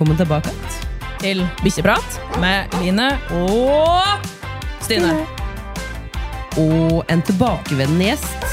[0.00, 0.50] Velkommen tilbake
[1.20, 4.22] til Bikkjeprat med Line og
[4.80, 5.10] Stine.
[6.56, 8.46] Og en tilbakevendende gjest.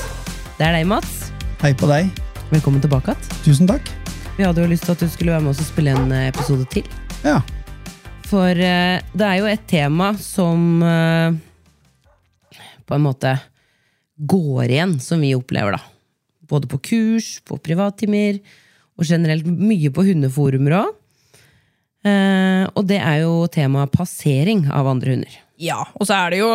[0.57, 1.29] Det er deg, Mats.
[1.61, 2.11] Hei på deg.
[2.51, 3.15] Velkommen tilbake.
[3.45, 3.93] Tusen takk.
[4.35, 6.25] Vi hadde jo lyst til at du skulle være med oss og spille en eh,
[6.33, 6.91] episode til.
[7.23, 7.37] Ja.
[8.27, 11.39] For eh, det er jo et tema som eh,
[12.83, 13.37] på en måte
[14.19, 16.19] går igjen, som vi opplever, da.
[16.51, 18.43] Både på kurs, på privattimer,
[18.99, 20.95] og generelt mye på hundeforumer òg.
[22.07, 25.37] Eh, og det er jo temaet passering av andre hunder.
[25.61, 26.51] Ja, og så er det jo,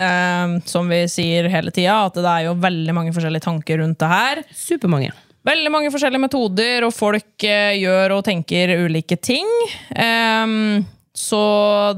[0.00, 4.00] eh, som vi sier hele tida, at det er jo veldig mange forskjellige tanker rundt
[4.00, 4.42] det her.
[4.54, 5.12] Supermange.
[5.44, 9.50] Veldig mange forskjellige metoder, og folk eh, gjør og tenker ulike ting.
[9.92, 11.40] Ehm, så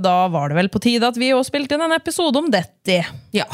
[0.03, 2.99] da var det vel på tide at vi også spilte inn en episode om dette.
[3.37, 3.47] Ja,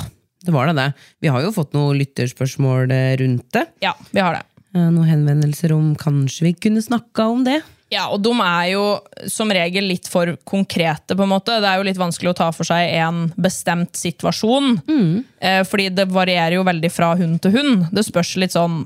[0.42, 0.88] det var det det.
[1.20, 3.66] Vi har jo fått noen lytterspørsmål eh, rundt det.
[3.84, 4.46] Ja, vi har det.
[4.72, 7.60] Eh, Noen henvendelser om kanskje vi kunne snakka om det.
[7.92, 8.84] Ja, og de er jo
[9.28, 11.58] som regel litt for konkrete, på en måte.
[11.60, 14.78] Det er jo litt vanskelig å ta for seg en bestemt situasjon.
[14.88, 15.24] Mm.
[15.68, 17.86] fordi det varierer jo veldig fra hund til hund.
[17.92, 18.82] Det spørs litt sånn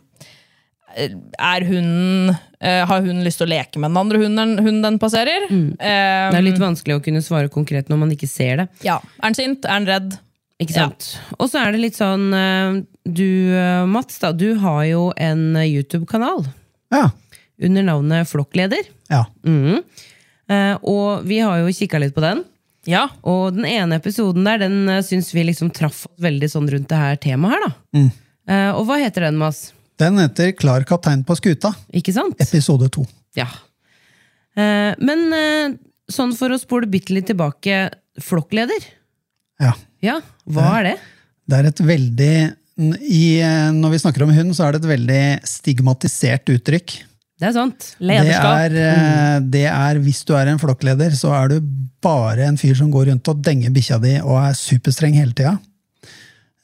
[0.96, 4.82] eh, Er hunden eh, Har hunden lyst til å leke med den andre hunden, hunden
[4.86, 5.46] den passerer?
[5.50, 8.68] Eh, Det er litt vanskelig å kunne svare konkret når man ikke ser det.
[8.86, 8.98] ja.
[9.22, 9.64] Er den sint?
[9.68, 10.16] Er den redd?
[10.62, 11.10] Ikke sant?
[11.36, 15.50] Og så er det litt sånn eh, Du, eh, Mats, da, du har jo en
[15.60, 16.46] eh, YouTube-kanal
[16.94, 17.10] Ja.
[17.62, 18.92] Under navnet Flokkleder.
[19.12, 19.24] ja.
[19.46, 19.82] Mm.
[20.48, 22.44] Eh, og vi har jo kikka litt på den.
[22.86, 23.08] Ja.
[23.26, 26.86] Og den ene episoden der, den uh, syns vi liksom traff oss veldig sånn rundt
[26.92, 27.98] det her temaet her, da.
[27.98, 28.10] Mm.
[28.46, 29.72] Eh, og hva heter den, Mas?
[29.98, 32.38] Den heter Klar kaptein på skuta, Ikke sant?
[32.38, 33.02] episode to.
[33.34, 33.48] Ja.
[34.54, 35.74] Eh, men eh,
[36.14, 37.88] sånn for å spole bitte litt tilbake,
[38.22, 38.86] flokkleder?
[39.58, 39.74] Ja.
[40.04, 40.94] Ja, hva er det?
[41.48, 42.32] Det er et veldig
[42.76, 46.98] i, eh, Når vi snakker om hund, så er det et veldig stigmatisert uttrykk.
[47.36, 47.78] Det er sant.
[47.98, 48.58] Det Lederskap.
[48.64, 51.60] er, eh, det er Hvis du er en flokkleder, så er du
[52.00, 55.58] bare en fyr som går rundt og denger bikkja di og er superstreng hele tida.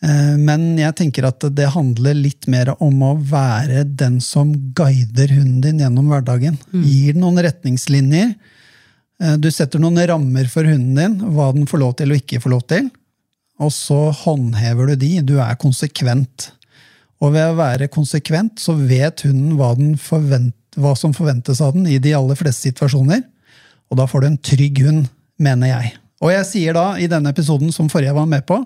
[0.03, 5.29] Eh, Men jeg tenker at det handler litt mer om å være den som guider
[5.29, 6.57] hunden din gjennom hverdagen.
[6.73, 8.35] Gir den noen retningslinjer.
[9.21, 12.41] Eh, Du setter noen rammer for hunden din, hva den får lov til og ikke
[12.43, 12.91] får lov til.
[13.61, 15.21] Og så håndhever du de.
[15.21, 16.51] Du er konsekvent.
[17.21, 21.75] Og ved å være konsekvent så vet hunden hva, den forvent, hva som forventes av
[21.77, 23.23] den i de aller fleste situasjoner.
[23.93, 25.11] Og da får du en trygg hund,
[25.43, 25.93] mener jeg.
[26.23, 28.61] Og jeg sier da, i denne episoden som forrige var med på,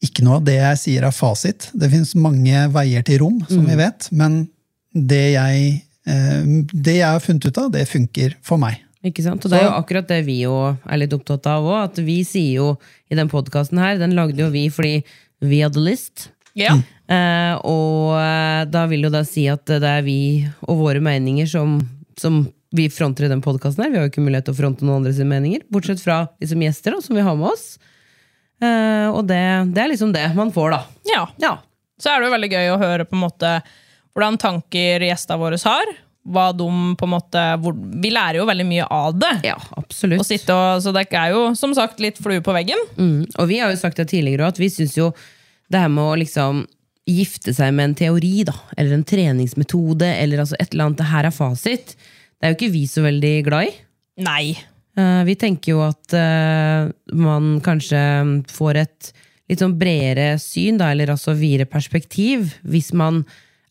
[0.00, 1.68] ikke noe av det jeg sier er fasit.
[1.76, 4.46] Det fins mange veier til rom, som vi vet, men
[4.96, 5.74] det jeg,
[6.08, 8.80] eh, det jeg har funnet ut av, det funker for meg.
[9.04, 9.44] Ikke sant?
[9.44, 11.76] Og det er jo akkurat det vi jo er litt opptatt av òg.
[11.88, 12.66] At vi sier jo
[13.12, 14.98] i den podkasten her, den lagde jo vi fordi
[15.40, 16.28] vi hadde lyst.
[16.58, 16.76] Ja.
[17.10, 20.20] Eh, og eh, da vil jo da si at det er vi
[20.66, 21.78] og våre meninger som,
[22.20, 22.42] som
[22.76, 23.92] vi fronter i den podkasten her.
[23.92, 26.96] Vi har jo ikke mulighet til å fronte noen andres meninger, bortsett fra liksom gjester
[26.96, 27.72] da, som vi har med oss.
[28.62, 29.42] Eh, og det,
[29.74, 31.02] det er liksom det man får, da.
[31.14, 31.24] ja.
[31.42, 31.56] Ja.
[32.00, 33.48] Så er det jo veldig gøy å høre på en måte
[34.14, 35.90] hvordan tanker gjestene våre har.
[36.30, 36.68] Hva de
[37.00, 37.72] på en måte hvor,
[38.02, 39.32] Vi lærer jo veldig mye av det.
[39.48, 40.20] Ja, absolutt.
[40.20, 42.80] Og sitte og, så det er jo som sagt litt flue på veggen.
[42.96, 43.24] Mm.
[43.36, 45.10] Og vi har jo sagt det tidligere at vi syns jo
[45.70, 46.64] det her med å liksom
[47.10, 51.10] gifte seg med en teori, da, eller en treningsmetode, eller altså et eller annet, det
[51.10, 51.94] her er fasit,
[52.38, 53.72] det er jo ikke vi så veldig glad i.
[54.26, 54.44] Nei.
[54.98, 58.00] Uh, vi tenker jo at uh, man kanskje
[58.52, 59.12] får et
[59.50, 63.24] litt sånn bredere syn, da, eller altså videre perspektiv, hvis man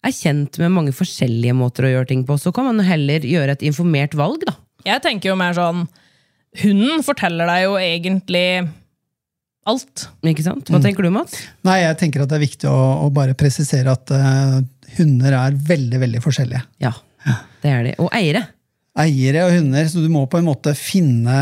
[0.06, 2.38] er kjent med mange forskjellige måter å gjøre ting på.
[2.40, 4.56] Så kan man heller gjøre et informert valg, da.
[4.88, 5.88] Jeg tenker jo mer sånn
[6.60, 8.46] Hunden forteller deg jo egentlig
[9.70, 10.06] alt.
[10.28, 10.70] Ikke sant?
[10.72, 11.38] Hva tenker du, Mats?
[11.68, 14.60] Nei, jeg tenker at det er viktig å, å bare presisere at uh,
[14.98, 16.64] hunder er veldig, veldig forskjellige.
[16.84, 16.94] Ja,
[17.64, 17.98] det er de.
[18.04, 18.48] Og eiere.
[19.00, 21.40] Eiere og hunder, så du må på en måte finne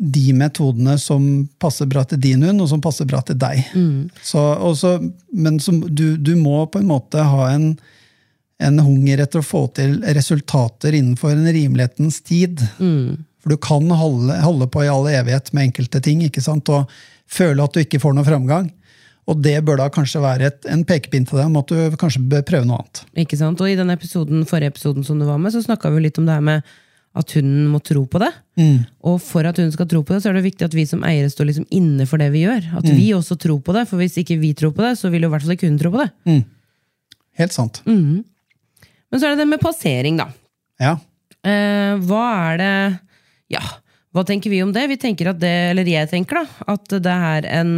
[0.00, 1.24] de metodene som
[1.60, 3.60] passer bra til din hund, og som passer bra til deg.
[4.24, 4.94] Så, også,
[5.36, 7.74] men som, du, du må på en måte ha en,
[8.64, 12.64] en hunger etter å få til resultater innenfor en rimelighetens tid.
[13.40, 16.68] For du kan holde, holde på i all evighet med enkelte ting ikke sant?
[16.72, 16.88] og
[17.30, 18.68] føle at du ikke får noen framgang.
[19.30, 22.22] Og det bør da kanskje være et, en pekepinn til deg om at du kanskje
[22.30, 23.02] bør prøve noe annet.
[23.22, 23.60] Ikke sant?
[23.62, 26.26] Og i den episoden, forrige episoden som du var med, så snakka vi litt om
[26.26, 26.64] det her med
[27.20, 28.30] at hunden må tro på det.
[29.06, 31.02] Og for at hunden skal tro på det, så er det viktig at vi som
[31.06, 32.68] eiere står liksom inne for det vi gjør.
[32.80, 35.26] At vi også tror på det, for hvis ikke vi tror på det, så vil
[35.26, 36.40] jo i hvert fall ikke hunden tro på det.
[37.40, 37.82] Helt sant.
[37.86, 40.28] Men så er det det med passering, da.
[40.82, 40.96] Ja.
[41.46, 42.72] Eh, hva er det
[43.54, 43.62] Ja,
[44.14, 44.88] hva tenker vi om det?
[44.90, 47.74] Vi tenker at det, eller jeg tenker da, at det er en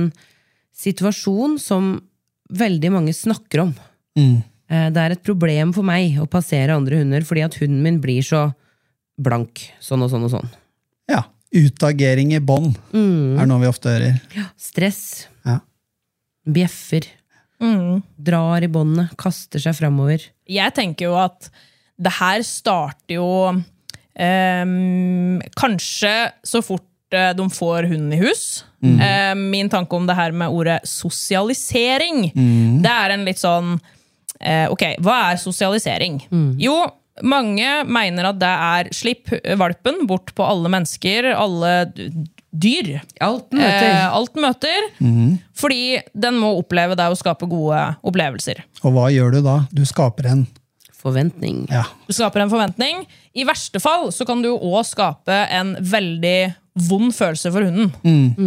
[0.76, 1.94] situasjon som
[2.52, 3.74] veldig mange snakker om.
[4.16, 4.42] Mm.
[4.92, 8.24] det er et problem for meg å passere andre hunder fordi at hunden min blir
[8.24, 8.42] så
[9.20, 9.62] blank.
[9.80, 10.50] Sånn og sånn og sånn.
[11.12, 11.22] ja.
[11.52, 14.14] Utagering i bånd er noe vi ofte hører.
[14.32, 15.26] Ja, Stress.
[15.44, 15.58] Ja.
[16.48, 17.04] Bjeffer.
[18.16, 19.12] Drar i båndet.
[19.20, 20.24] Kaster seg framover.
[20.48, 21.50] Jeg tenker jo at
[22.00, 23.26] det her starter jo
[24.14, 26.14] ehm, Kanskje
[26.46, 28.64] så fort eh, de får hunden i hus.
[28.82, 32.32] Eh, min tanke om det her med ordet sosialisering,
[32.82, 33.76] det er en litt sånn
[34.40, 36.18] eh, Ok, hva er sosialisering?
[36.58, 36.80] Jo,
[37.22, 39.30] mange mener at det er slipp
[39.60, 41.74] valpen bort på alle mennesker, alle
[42.52, 43.00] dyr.
[43.20, 43.88] Alt møter.
[43.88, 44.88] Eh, alt møter.
[45.56, 48.64] Fordi den må oppleve det å skape gode opplevelser.
[48.82, 49.56] Og hva gjør du da?
[49.72, 50.44] Du skaper en
[51.02, 51.64] Forventning.
[51.70, 51.82] ja.
[52.06, 53.04] Du skaper en forventning.
[53.34, 56.54] I verste fall så kan du òg skape en veldig
[56.88, 57.90] vond følelse for hunden.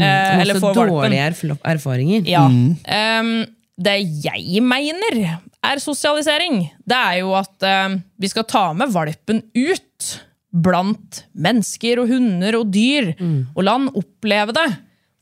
[0.02, 1.12] Eh, eller for valpen.
[1.12, 2.24] dårlige erfaringer.
[2.30, 2.46] Ja.
[2.48, 3.46] Ehm,
[3.78, 5.19] det jeg mener
[5.66, 10.16] er sosialisering, det er jo at ehm, vi skal ta med valpen ut
[10.56, 13.12] blant mennesker og hunder og dyr,
[13.56, 14.69] og la den oppleve det.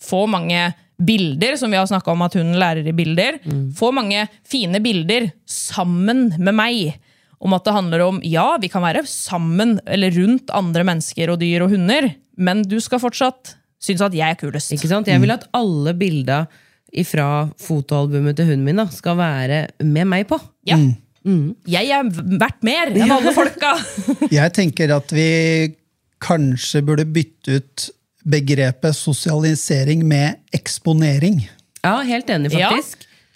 [0.03, 0.67] Få mange
[1.03, 3.39] bilder, som vi har snakka om at hunden lærer i bilder.
[3.75, 6.93] Få mange fine bilder sammen med meg.
[7.43, 11.41] Om at det handler om ja, vi kan være sammen eller rundt andre mennesker og
[11.41, 12.07] dyr og hunder,
[12.39, 14.71] men du skal fortsatt synes at jeg er kulest.
[14.71, 15.09] Ikke sant?
[15.11, 16.45] Jeg vil at alle bilder
[17.09, 17.27] fra
[17.59, 20.37] fotoalbumet til hunden min da, skal være med meg på.
[20.69, 20.77] Ja.
[21.67, 23.73] Jeg er verdt mer enn alle folka!
[24.37, 25.27] Jeg tenker at vi
[26.23, 27.89] kanskje burde bytte ut
[28.23, 31.41] begrepet sosialisering med eksponering.
[31.83, 32.71] Ja, helt enig, Ja.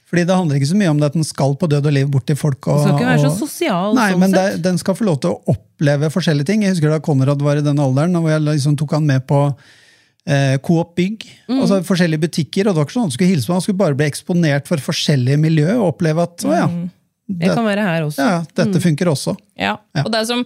[0.08, 2.08] Fordi det handler ikke så mye om det at den skal på død og liv
[2.12, 2.62] bort til folk.
[2.72, 5.04] Og, Den skal ikke være så og- sosial, Nei, sånn men det, den skal få
[5.04, 6.64] lov til å oppleve forskjellige ting.
[6.64, 9.42] Jeg husker da Konrad var i den alderen, og jeg liksom tok han med på
[10.28, 11.26] eh, Coop Bygg.
[11.50, 11.60] Mm.
[11.60, 14.00] Altså forskjellige butikker, og det var ikke sånn han skulle hilse på, han skulle bare
[14.00, 18.08] bli eksponert for forskjellige miljø og oppleve at å ja, det, Det kan være her
[18.08, 18.24] også.
[18.24, 19.36] ja, dette funker også.
[19.60, 19.76] Ja,
[20.06, 20.46] og det som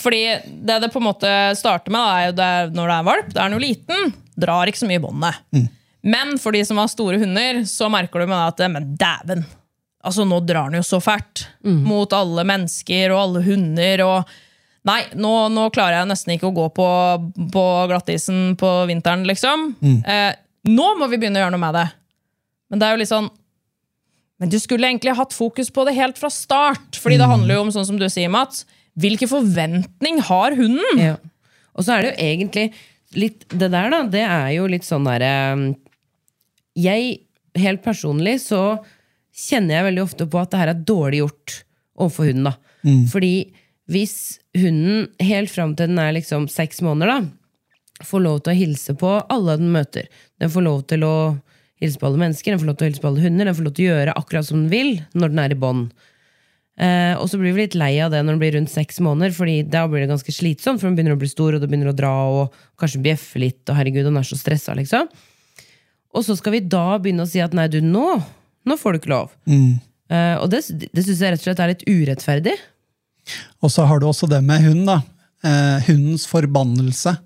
[0.00, 0.22] fordi
[0.64, 3.32] det det på en måte starter med, da, er jo det, når det er valp,
[3.34, 5.68] da er den jo liten, drar ikke så mye i båndet.
[6.02, 9.44] Men for de som har store hunder, så merker du med det at men dæven,
[10.02, 11.44] altså nå drar den jo så fælt
[11.86, 14.02] mot alle mennesker og alle hunder.
[14.06, 14.32] og
[14.88, 16.86] Nei, nå, nå klarer jeg nesten ikke å gå på,
[17.54, 19.68] på glattisen på vinteren, liksom.
[20.02, 20.32] Eh,
[20.66, 21.86] nå må vi begynne å gjøre noe med det.
[22.72, 23.30] Men det er jo litt sånn
[24.42, 26.96] men du skulle egentlig hatt fokus på det helt fra start.
[26.98, 28.64] Fordi det handler jo om, sånn som du sier, Mats,
[28.98, 30.98] hvilken forventning har hunden?
[30.98, 31.12] Ja.
[31.78, 32.64] Og så er det jo egentlig
[33.12, 35.30] litt Det der, da, det er jo litt sånn derre
[36.78, 37.18] Jeg,
[37.58, 38.80] helt personlig, så
[39.32, 41.58] kjenner jeg veldig ofte på at det her er dårlig gjort
[42.00, 42.48] overfor hunden.
[42.50, 42.54] da.
[43.12, 43.34] Fordi
[43.92, 44.16] hvis
[44.56, 48.94] hunden helt fram til den er liksom seks måneder, da, får lov til å hilse
[48.98, 50.08] på alle den møter
[50.40, 51.16] Den får lov til å
[51.82, 53.66] hilse på alle mennesker, den får lov til å hilse på alle hunder, den får
[53.66, 55.92] lov til å gjøre akkurat som den vil når den er i bånd.
[56.80, 59.34] Eh, og så blir vi litt lei av det når den blir rundt seks måneder,
[59.36, 61.92] Fordi da blir det ganske slitsomt, for den begynner å bli stor, og det begynner
[61.92, 65.10] å dra, og kanskje bjeffe litt, og herregud, den er så stressa, liksom.
[66.12, 68.18] Og så skal vi da begynne å si at nei, du, nå,
[68.68, 69.32] nå får du ikke lov.
[70.12, 70.60] Eh, og det,
[70.92, 72.56] det syns jeg rett og slett er litt urettferdig.
[73.62, 75.00] Og så har du også det med hunden, da.
[75.42, 77.16] Uh, hundens forbannelse,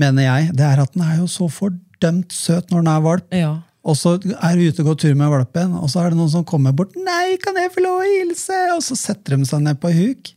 [0.00, 3.36] mener jeg, det er at den er jo så fordømt søt når den er valp.
[3.36, 3.52] Ja.
[3.86, 6.32] Og så er du ute og går tur med valpen, og så er det noen
[6.32, 6.94] som kommer bort.
[6.94, 10.32] 'Nei, kan jeg få lov å hilse?' Og så setter de seg ned på huk.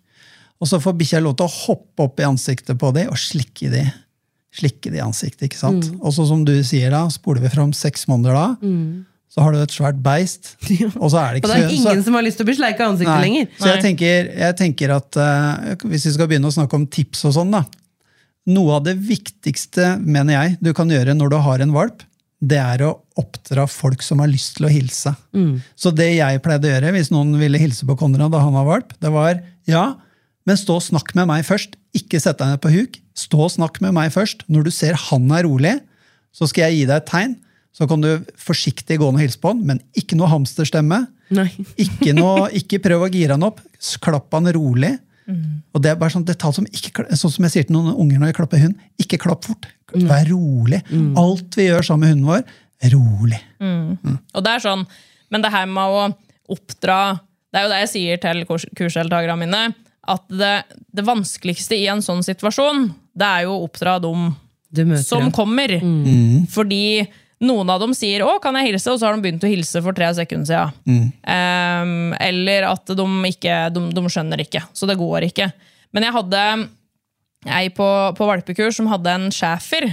[0.61, 3.69] Og så får bikkja lov til å hoppe opp i ansiktet på dem og slikke
[3.73, 3.83] de.
[4.55, 5.89] Slikke det i ansiktet, ikke sant?
[5.99, 8.47] Og så som du sier da, spoler vi fram seks måneder da,
[9.35, 10.53] så har du et svært beist.
[11.03, 12.55] Og så er det Og det er ingen så som har lyst til å bli
[12.55, 13.23] sleika i ansiktet Nei.
[13.25, 13.49] lenger.
[13.59, 17.25] Så jeg tenker, jeg tenker at uh, hvis vi skal begynne å snakke om tips
[17.27, 17.65] og sånn, da.
[18.55, 22.05] Noe av det viktigste, mener jeg, du kan gjøre når du har en valp,
[22.45, 25.11] det er å oppdra folk som har lyst til å hilse.
[25.75, 28.67] Så det jeg pleide å gjøre hvis noen ville hilse på Konrad da han var
[28.69, 29.85] valp, det var ja,
[30.45, 31.75] men stå og snakk med meg først.
[31.95, 32.97] ikke sett deg ned på huk.
[33.15, 34.43] Stå og snakk med meg først.
[34.51, 35.77] Når du ser han er rolig,
[36.35, 37.35] så skal jeg gi deg et tegn.
[37.75, 38.09] Så kan du
[38.39, 41.05] forsiktig gå ned og hilse på han, men ikke noe hamsterstemme.
[41.81, 43.61] Ikke, noe, ikke prøv å gire han opp.
[44.03, 44.93] Klapp han rolig.
[45.73, 48.19] Og det er bare sånn detalj som ikke, sånn som jeg sier til noen unger
[48.21, 48.75] når jeg klapper hund.
[49.01, 49.65] Ikke klapp fort.
[49.95, 50.83] Vær rolig.
[51.17, 52.43] Alt vi gjør sammen med hunden vår,
[52.93, 53.39] rolig.
[54.35, 54.85] Og det er sånn,
[55.33, 56.03] Men det her med å
[56.53, 57.19] oppdra
[57.51, 59.63] Det er jo det jeg sier til kurs kursdeltakerne mine.
[60.07, 60.55] At det,
[60.93, 64.33] det vanskeligste i en sånn situasjon, det er jo å oppdra dem
[65.01, 65.31] som dem.
[65.33, 65.77] kommer.
[66.51, 67.05] Fordi
[67.45, 69.81] noen av dem sier 'å, kan jeg hilse', og så har de begynt å hilse
[69.83, 71.11] for tre sekunder siden.
[71.27, 74.63] Ehm, eller at de ikke de, de skjønner ikke.
[74.73, 75.51] Så det går ikke.
[75.93, 76.69] Men jeg hadde
[77.45, 79.89] ei på, på valpekurs som hadde en schæfer.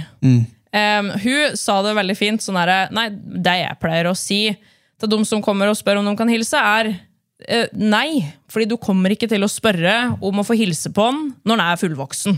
[0.73, 2.41] Ehm, hun sa det veldig fint.
[2.41, 4.57] Sånn herre Nei, det jeg pleier å si
[4.99, 8.23] til de som kommer og spør om de kan hilse, er uh, nei.
[8.53, 11.71] Fordi du kommer ikke til å spørre om å få hilse på han når han
[11.73, 12.35] er fullvoksen.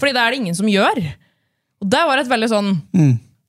[0.00, 0.98] Fordi det er det ingen som gjør.
[1.80, 2.72] Og det var et veldig sånn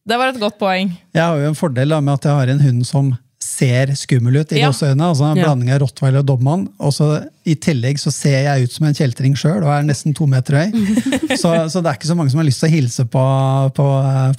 [0.09, 0.93] Det var et godt poeng.
[1.13, 3.09] Jeg har jo en fordel da, med at jeg har en hund som
[3.43, 4.69] ser skummel ut i Ja.
[4.71, 5.09] øynene.
[5.11, 5.43] Altså en Ja.
[5.45, 6.67] blanding av rottweiler og dobmann.
[6.79, 10.15] Og så I tillegg så ser jeg ut som en kjeltring sjøl og er nesten
[10.15, 10.71] to meter høy.
[11.41, 13.23] så, så det er ikke så mange som har lyst til å hilse på,
[13.75, 13.87] på,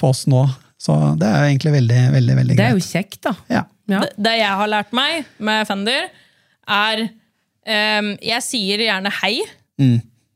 [0.00, 0.42] på oss nå.
[0.80, 2.64] Så det er jo egentlig veldig, veldig, veldig greit.
[2.64, 3.34] Det er jo kjekt, da.
[3.52, 3.62] Ja.
[3.90, 4.00] Ja.
[4.06, 6.08] Det, det jeg har lært meg med Fender,
[6.70, 7.08] er
[7.66, 9.40] ehm, Jeg sier gjerne hei,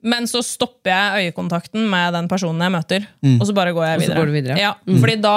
[0.04, 3.06] men så stopper jeg øyekontakten med den personen jeg møter.
[3.40, 4.18] Og så bare går jeg Og så videre.
[4.20, 4.58] går du videre.
[4.60, 5.36] Ja, fordi da,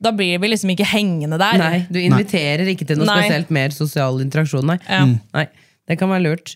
[0.00, 1.58] da blir vi liksom ikke hengende der.
[1.60, 3.22] Nei, du inviterer ikke til noe Nei.
[3.26, 4.78] spesielt mer sosial interaksjon, nei.
[4.88, 5.04] Ja.
[5.36, 5.46] nei.
[5.88, 6.54] Det kan være lurt.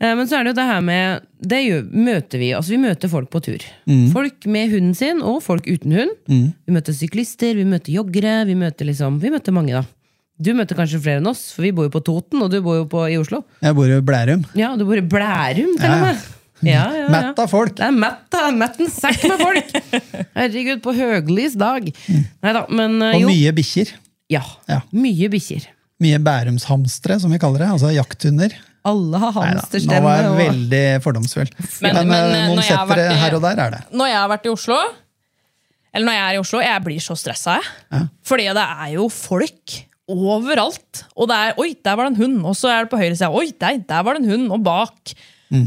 [0.00, 2.52] Eh, Men så er det jo det her med Det gjør, møter vi.
[2.54, 3.64] Altså vi møter folk på tur.
[4.12, 6.10] Folk med hunden sin, og folk uten hund.
[6.28, 9.84] Vi møter syklister, vi møter joggere, vi møter liksom Vi møter mange, da.
[10.40, 12.76] Du møtte kanskje flere enn oss, for vi bor jo på Toten, og du bor
[12.78, 13.40] jo på, i Oslo.
[13.64, 14.44] Jeg bor i Blærum.
[14.58, 16.20] Ja, du bor i Blærum, til og med.
[16.62, 17.08] Ja, ja, ja.
[17.10, 17.74] Mett av folk.
[17.78, 18.36] Det er mett.
[18.58, 19.74] Mett en sekk med folk!
[20.38, 21.86] Herregud, på høglys dag.
[22.42, 23.92] Neida, men eh, Og mye bikkjer.
[24.30, 24.42] Ja.
[24.70, 24.80] Ja.
[24.94, 25.68] Mye bikkjer.
[26.02, 27.68] Mye bærumshamstere, som vi kaller det.
[27.76, 28.54] Altså jakthunder.
[28.86, 29.90] Alle har hamsterstemme.
[29.90, 31.50] Nå er var jeg og- veldig fordomsfull.
[31.82, 33.80] Men- Men, men, eh, eh, noen når jeg settere i- her og der er det.
[33.94, 34.78] Når jeg har vært i Oslo,
[35.94, 37.58] eller når jeg er i Oslo, jeg blir så stressa.
[37.92, 38.08] Jeg.
[38.24, 39.78] Fordi det er jo folk
[40.08, 41.02] overalt.
[41.16, 43.16] Og det er 'oi, der var det en hund', og så er det på høyre
[43.16, 45.14] side 'oi, der, der var det en hund', og bak.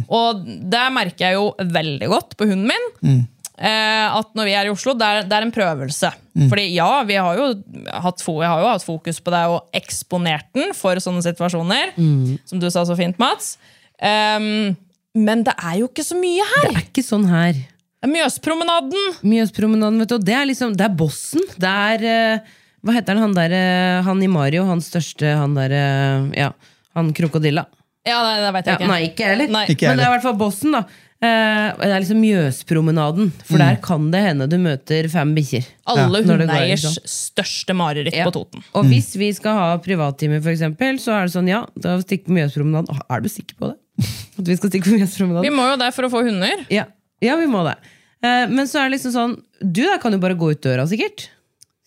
[0.10, 2.90] Og det merker jeg jo veldig godt på hunden min.
[3.62, 6.10] Eh, at når vi er i Oslo, det er, det er en prøvelse.
[6.50, 7.48] Fordi ja, vi har jo
[7.94, 11.94] hatt, jeg har jo hatt fokus på det og eksponert den for sånne situasjoner.
[12.50, 13.58] Som du sa så fint, Mats.
[14.02, 14.76] Um,
[15.14, 16.70] men det er jo ikke så mye her.
[16.72, 17.54] Det er ikke sånn her.
[17.54, 19.20] Det er Mjøspromenaden.
[19.30, 20.18] Mjøspromenaden, vet du.
[20.26, 21.44] Det er liksom, det er bossen.
[21.62, 25.54] Det er eh, Hva heter han han der eh, Han i Mario, han største Han
[25.58, 26.52] der eh, Ja,
[26.98, 27.68] han krokodilla.
[28.08, 28.90] Ja, nei, det vet jeg Ja, ikke.
[28.90, 29.52] nei, ikke heller.
[29.54, 29.66] Nei.
[29.70, 30.82] Ikke Men det er i hvert fall bossen, da.
[31.22, 33.28] Eh, det er liksom Mjøspromenaden.
[33.46, 35.68] For der kan det hende du møter fem bikkjer.
[35.94, 36.32] Alle ja.
[36.32, 37.12] hundeeiers liksom.
[37.14, 38.26] største mareritt Ja.
[38.26, 38.66] på Toten.
[38.74, 42.34] Og hvis vi skal ha privattime, eksempel, så er det sånn, ja, da stikk på
[42.40, 43.04] Mjøspromenaden.
[43.06, 43.78] Er du sikker på det?
[44.42, 45.46] At vi skal stikke på Mjøspromenaden?
[45.46, 46.66] Vi må jo det for å få hunder.
[46.74, 46.88] Ja,
[47.22, 47.78] ja vi må det.
[48.26, 50.88] Eh, men så er det liksom sånn Du da kan jo bare gå ut døra,
[50.90, 51.30] sikkert.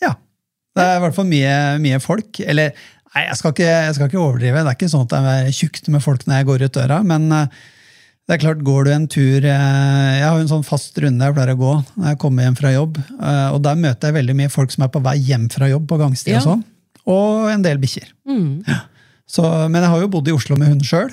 [0.02, 0.14] Ja.
[0.74, 2.40] Det er i hvert fall mye, mye folk.
[2.42, 2.72] Eller,
[3.14, 4.64] nei, jeg skal, ikke, jeg skal ikke overdrive.
[4.64, 6.96] Det er ikke sånn at det er tjukt med folk når jeg går ut døra,
[7.06, 7.60] men eh,
[8.24, 11.34] det er klart, går du en tur eh, Jeg har en sånn fast runde jeg
[11.36, 12.96] pleier å gå når jeg kommer hjem fra jobb.
[13.20, 15.84] eh, Og der møter jeg veldig mye folk som er på vei hjem fra jobb
[15.90, 16.40] på gangstid Ja.
[16.40, 16.64] og sånn.
[17.04, 18.08] Og en del bikkjer.
[18.64, 18.80] Ja.
[19.68, 21.12] Men jeg har jo bodd i Oslo med hund sjøl.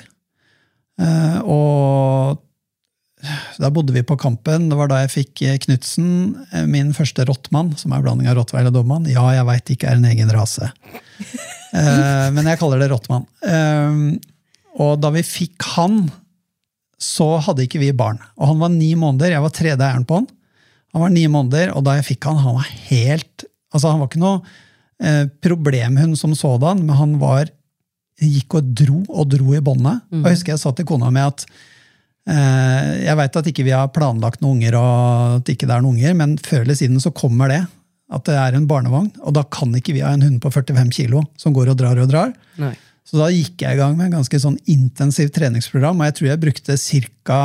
[1.44, 2.39] Og
[3.62, 4.70] da bodde vi på Kampen.
[4.72, 6.10] Det var da jeg fikk eh, Knutsen,
[6.51, 9.10] eh, min første rottmann, som er blanding av rottweiler og dobmann.
[9.12, 10.72] Ja, jeg veit ikke er en egen rase.
[11.72, 13.22] Eh, men jeg kaller det rottmann.
[13.48, 14.00] Eh,
[14.84, 16.01] og da vi fikk han,
[17.00, 18.20] så hadde ikke vi barn.
[18.36, 19.32] Og han var ni måneder.
[19.32, 20.25] Jeg var tredje eieren på han.
[20.92, 24.10] Han var ni måneder, og da jeg fikk han, han var helt Altså, han var
[24.10, 27.48] ikke noe problemhund som sådan, men han var
[28.20, 30.04] gikk og dro og dro i båndet.
[30.12, 31.46] Og jeg husker jeg sa til kona mi at
[32.30, 35.98] jeg veit at ikke vi har planlagt noen unger, og at ikke det er noen
[35.98, 37.63] unger, men før eller siden så kommer det.
[38.12, 39.10] At det er en barnevogn.
[39.24, 42.00] Og da kan ikke vi ha en hund på 45 kilo som går og drar
[42.01, 42.34] og drar.
[42.62, 42.74] Nei.
[43.08, 46.30] Så da gikk jeg i gang med en ganske sånn intensivt treningsprogram, og jeg tror
[46.30, 47.42] jeg brukte ca.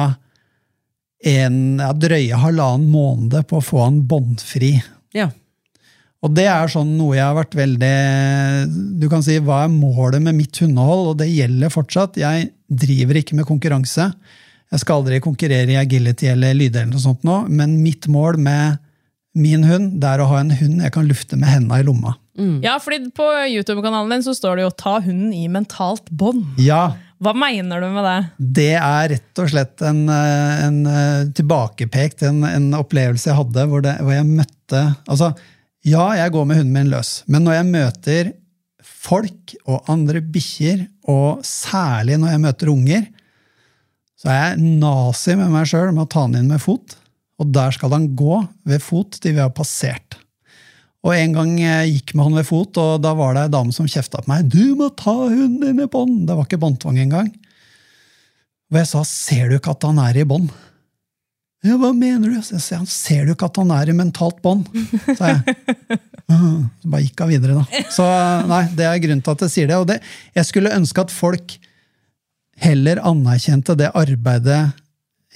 [1.33, 4.77] en ja, drøye halvannen måned på å få han båndfri.
[5.17, 5.31] Ja.
[6.25, 7.97] Og det er sånn noe jeg har vært veldig
[8.99, 12.19] Du kan si hva er målet med mitt hundehold, og det gjelder fortsatt.
[12.21, 14.11] Jeg driver ikke med konkurranse.
[14.73, 18.41] Jeg skal aldri konkurrere i agility eller lyddelen eller noe sånt nå, men mitt mål
[18.43, 18.83] med
[19.37, 22.17] min hund det er å ha en hund jeg kan lufte med hendene i lomma.
[22.65, 26.59] Ja, fordi På YouTube-kanalen din så står det jo 'ta hunden i mentalt bånd'.
[26.61, 28.19] Ja, Hva mener du med det?
[28.37, 33.65] Det er rett og slett en, eh, en eh, tilbakepekt, en, en opplevelse jeg hadde
[33.71, 35.33] hvor, det, hvor jeg møtte Altså,
[35.83, 38.33] ja, jeg går med hunden min løs, men når jeg møter
[38.85, 43.07] folk og andre bikkjer, og særlig når jeg møter unger,
[44.17, 46.97] så er jeg nazi med meg sjøl med å ta han inn med fot.
[47.37, 50.17] Og der skal han gå ved fot til vi har passert.
[51.07, 53.75] Og en gang jeg gikk med han ved fot, og da var det ei dame
[53.77, 54.49] som kjefta på meg.
[54.51, 57.29] 'Du må ta hunden din i bånd!' Det var ikke båndtvang engang.
[58.73, 60.51] Og jeg sa 'Ser du ikke at han er i bånd?'
[61.67, 62.35] Ja, hva mener du?
[62.37, 64.69] Jeg sa, Ser du ikke at han er i mentalt bånd?
[65.19, 65.57] sa jeg.
[66.27, 67.83] Så bare gikk hun videre, da.
[67.91, 68.05] Så
[68.51, 69.79] nei, det er grunnen til at jeg sier det.
[69.79, 70.01] Og det,
[70.35, 71.57] jeg skulle ønske at folk
[72.61, 74.61] heller anerkjente det arbeidet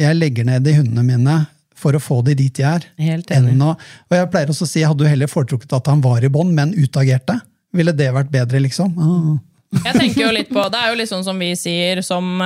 [0.00, 1.36] jeg legger ned i hundene mine
[1.80, 2.86] for å få de dit de er.
[3.00, 3.54] Helt enig.
[3.54, 6.24] enn å, og jeg pleier også å si, hadde du heller foretrukket at han var
[6.24, 7.38] i bånd, men utagerte?
[7.76, 8.96] Ville det vært bedre, liksom?
[9.00, 9.38] Ah.
[9.86, 12.42] Jeg tenker jo litt på, Det er jo litt sånn som vi sier, som,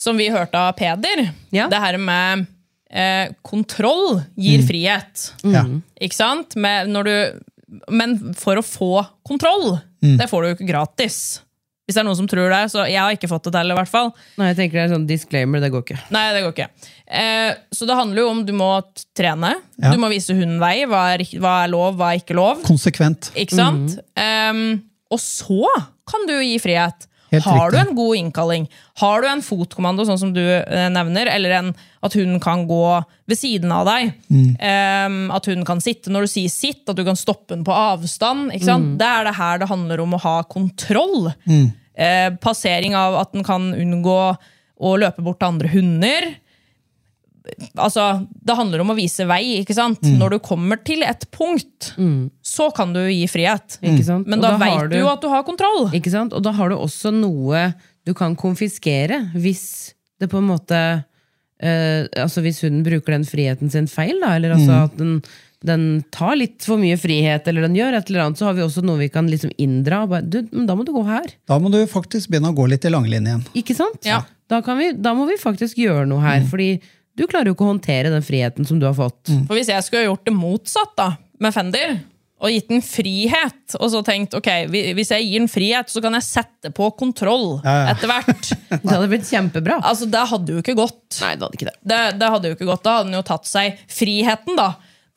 [0.00, 1.26] som vi hørte av Peder.
[1.54, 1.68] Ja.
[1.70, 2.46] Det her med
[2.88, 5.28] eh, kontroll gir frihet.
[5.44, 5.66] Ja.
[6.00, 6.56] Ikke sant?
[6.56, 7.14] Med, når du,
[7.92, 11.20] men for å få kontroll, det får du jo ikke gratis.
[11.90, 13.78] Hvis det er noen som tror det, så Jeg har ikke fått det til, i
[13.80, 14.12] hvert fall.
[14.38, 15.98] Nei, jeg tenker det er sånn disclaimer, det går ikke.
[16.14, 16.68] Nei, det går ikke.
[17.10, 18.70] Eh, så det handler jo om du må
[19.18, 19.56] trene.
[19.82, 19.90] Ja.
[19.90, 20.84] Du må vise hunden vei.
[20.86, 22.62] Hva er, hva er lov, hva er ikke lov.
[22.68, 23.32] Konsekvent.
[23.34, 23.98] Ikke sant?
[24.14, 25.66] Ehm, og så
[26.06, 27.08] kan du gi frihet.
[27.30, 28.64] Helt har du en god innkalling,
[28.98, 31.68] har du en fotkommando, sånn som du eh, nevner, eller en,
[32.02, 32.80] at hunden kan gå
[33.30, 34.10] ved siden av deg,
[34.58, 37.70] ehm, at hunden kan sitte når du sier sitt, at du kan stoppe den på
[37.70, 38.50] avstand.
[38.56, 38.96] Ikke sant?
[38.98, 41.30] Det er det her det handler om å ha kontroll.
[41.94, 44.20] Eh, passering av at den kan unngå
[44.80, 46.30] å løpe bort til andre hunder
[47.74, 49.60] altså, Det handler om å vise vei.
[49.60, 50.02] ikke sant?
[50.04, 51.92] Når du kommer til et punkt,
[52.46, 53.78] så kan du gi frihet.
[53.82, 54.28] Ikke sant?
[54.30, 55.88] Men da, da, veit du jo at du har kontroll.
[55.96, 56.36] Ikke sant?
[56.36, 57.70] Og da har du også noe
[58.08, 60.78] du kan konfiskere hvis det på en måte
[61.60, 65.18] eh, Altså hvis hunden bruker den friheten sin feil, da, eller altså at den,
[65.66, 68.62] den tar litt for mye frihet, eller den gjør et eller annet, så har vi
[68.64, 70.06] også noe vi kan liksom inndra.
[70.22, 71.26] du, men da må du gå her.
[71.50, 73.44] Da må du faktisk begynne å gå litt i langlinjen.
[73.52, 74.00] Ikke sant?
[74.08, 74.22] Ja.
[74.50, 76.78] Da, kan vi, da må vi faktisk gjøre noe her, fordi
[77.18, 79.28] du klarer jo ikke å håndtere den friheten som du har fått.
[79.46, 81.10] For Hvis jeg skulle gjort det motsatt da,
[81.42, 81.98] med Fender,
[82.40, 86.16] og gitt den frihet, og så tenkt ok, hvis jeg gir den frihet, så kan
[86.16, 87.90] jeg sette på kontroll Ja, ja.
[87.92, 88.52] etter hvert.
[88.80, 89.76] Det hadde blitt kjempebra.
[89.84, 91.18] Altså, Det hadde jo ikke gått.
[91.20, 91.76] Nei, det hadde ikke det.
[91.92, 92.84] Det, det hadde jo ikke gått.
[92.86, 94.70] Da hadde den jo tatt seg friheten, da.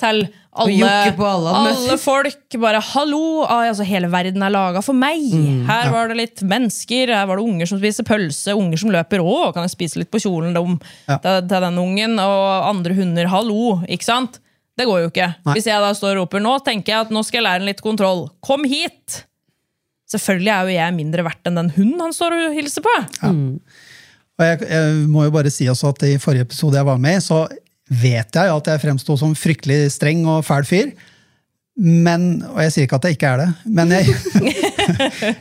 [0.03, 2.57] Til alle, på alle alle folk.
[2.61, 5.23] Bare 'hallo', altså, hele verden er laga for meg.
[5.31, 8.91] Mm, her var det litt mennesker, her var det unger som spiser pølse, unger som
[8.93, 11.17] løper 'å, kan jeg spise litt på kjolen dem, Ja.
[11.17, 13.85] til, til den ungen', og andre hunder 'hallo'.
[13.87, 14.39] Ikke sant?
[14.77, 15.35] Det går jo ikke.
[15.45, 15.53] Nei.
[15.55, 17.69] Hvis jeg da står og roper 'nå tenker jeg at nå skal jeg lære den
[17.71, 19.23] litt kontroll', kom hit!
[20.13, 22.93] Selvfølgelig er jo jeg mindre verdt enn den hunden han står og hilser på.
[24.33, 27.21] Og jeg, jeg må jo bare si også at i forrige episode jeg var med
[27.21, 27.47] så
[28.01, 30.93] vet jeg at jeg fremsto som fryktelig streng og fæl fyr.
[31.73, 34.11] Men, og jeg sier ikke at jeg ikke er det, men jeg,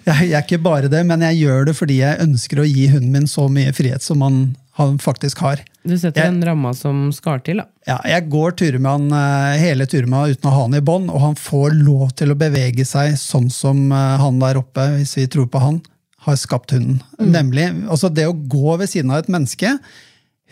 [0.06, 3.12] jeg, er ikke bare det, men jeg gjør det fordi jeg ønsker å gi hunden
[3.12, 4.38] min så mye frihet som han,
[4.80, 5.60] han faktisk har.
[5.84, 7.66] Du setter Jeg- den ramma som skal til, da.
[7.84, 10.78] Ja, jeg går turer med han eh, hele turen med han uten å ha han
[10.78, 14.60] i bånd, og han får lov til å bevege seg sånn som eh, han der
[14.62, 15.82] oppe, hvis vi tror på han,
[16.24, 17.02] har skapt hunden.
[17.20, 19.76] Nemlig, altså det å gå ved siden av et menneske,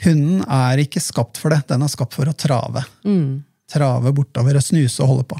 [0.05, 2.85] hunden er ikke skapt for det, den er skapt for å trave.
[3.71, 5.39] Trave bortover og snuse og holde på.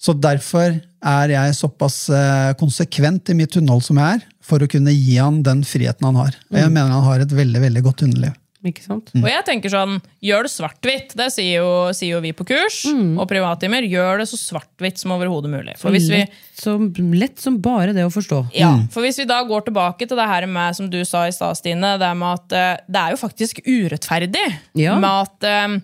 [0.00, 4.68] Så derfor er jeg såpass eh, konsekvent i mitt hundehold som jeg er, for å
[4.70, 6.36] kunne gi han den friheten han har.
[6.50, 8.36] Og jeg mener han har et veldig, veldig godt hundeliv.
[8.66, 9.08] Ikke sant?
[9.16, 11.14] Og jeg tenker sånn, Gjør det svart-hvitt.
[11.16, 13.86] Det sier jo, sier jo vi på kurs og privattimer.
[13.88, 15.76] Gjør det så svart-hvitt som overhodet mulig.
[15.80, 18.42] For hvis, vi, lett, som, lett som bare det å forstå.
[18.58, 21.32] ja, for hvis vi da går tilbake til det her med som du sa i
[21.32, 24.44] stad, Stine, det med at eh, det er jo faktisk urettferdig
[24.76, 24.98] Ja.
[25.00, 25.78] med at eh,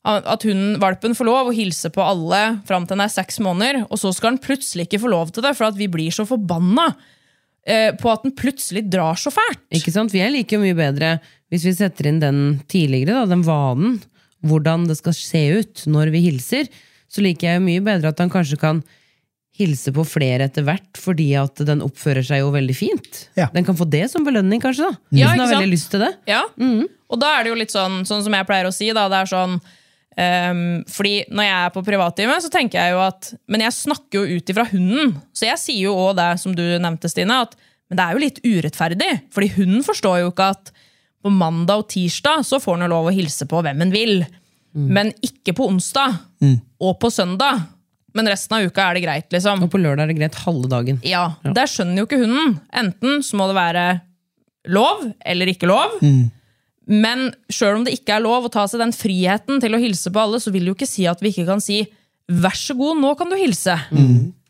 [0.00, 3.82] at hun, valpen får lov å hilse på alle fram til den er seks måneder,
[3.90, 6.24] og så skal den plutselig ikke få lov til det, for at vi blir så
[6.24, 6.86] forbanna
[8.00, 9.60] på at den plutselig drar så fælt.
[9.76, 10.14] Ikke sant?
[10.14, 11.18] Vi er like mye bedre
[11.50, 12.38] hvis vi setter inn den
[12.70, 13.98] tidligere, da, den vanen,
[14.46, 16.70] hvordan det skal se ut når vi hilser.
[17.10, 18.80] Så liker jeg jo mye bedre at han kanskje kan
[19.60, 23.24] hilse på flere etter hvert, fordi at den oppfører seg jo veldig fint.
[23.36, 23.50] Ja.
[23.52, 25.02] Den kan få det som belønning, kanskje, da.
[25.10, 26.14] Hvis Ja, den har veldig lyst til det.
[26.30, 26.44] Ja,
[27.10, 29.24] og da er det jo litt sånn, sånn som jeg pleier å si, da, det
[29.24, 29.58] er sånn
[30.16, 34.20] ehm, fordi når jeg er på privattime, så tenker jeg jo at Men jeg snakker
[34.20, 35.16] jo ut ifra hunden.
[35.32, 37.56] Så jeg sier jo òg det som du nevnte, Stine, at
[37.90, 39.10] men det er jo litt urettferdig.
[39.34, 40.70] Fordi hunden forstår jo ikke at
[41.20, 44.20] på mandag og tirsdag så får han jo lov å hilse på hvem han vil.
[44.94, 46.14] Men ikke på onsdag
[46.78, 47.64] og på søndag.
[48.14, 49.64] Men resten av uka er det greit, liksom.
[49.66, 51.00] Og på lørdag er det greit halve dagen.
[51.02, 52.60] Ja, Der skjønner jo ikke hunden.
[52.72, 54.00] Enten så må det være
[54.70, 55.98] lov eller ikke lov.
[56.90, 60.10] Men sjøl om det ikke er lov å ta seg den friheten til å hilse
[60.10, 61.84] på alle, så vil det jo ikke si at vi ikke kan si
[62.30, 63.78] 'vær så god, nå kan du hilse'.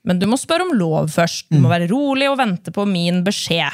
[0.05, 1.51] Men du må spørre om lov først.
[1.51, 3.73] Du må være rolig og vente på min beskjed.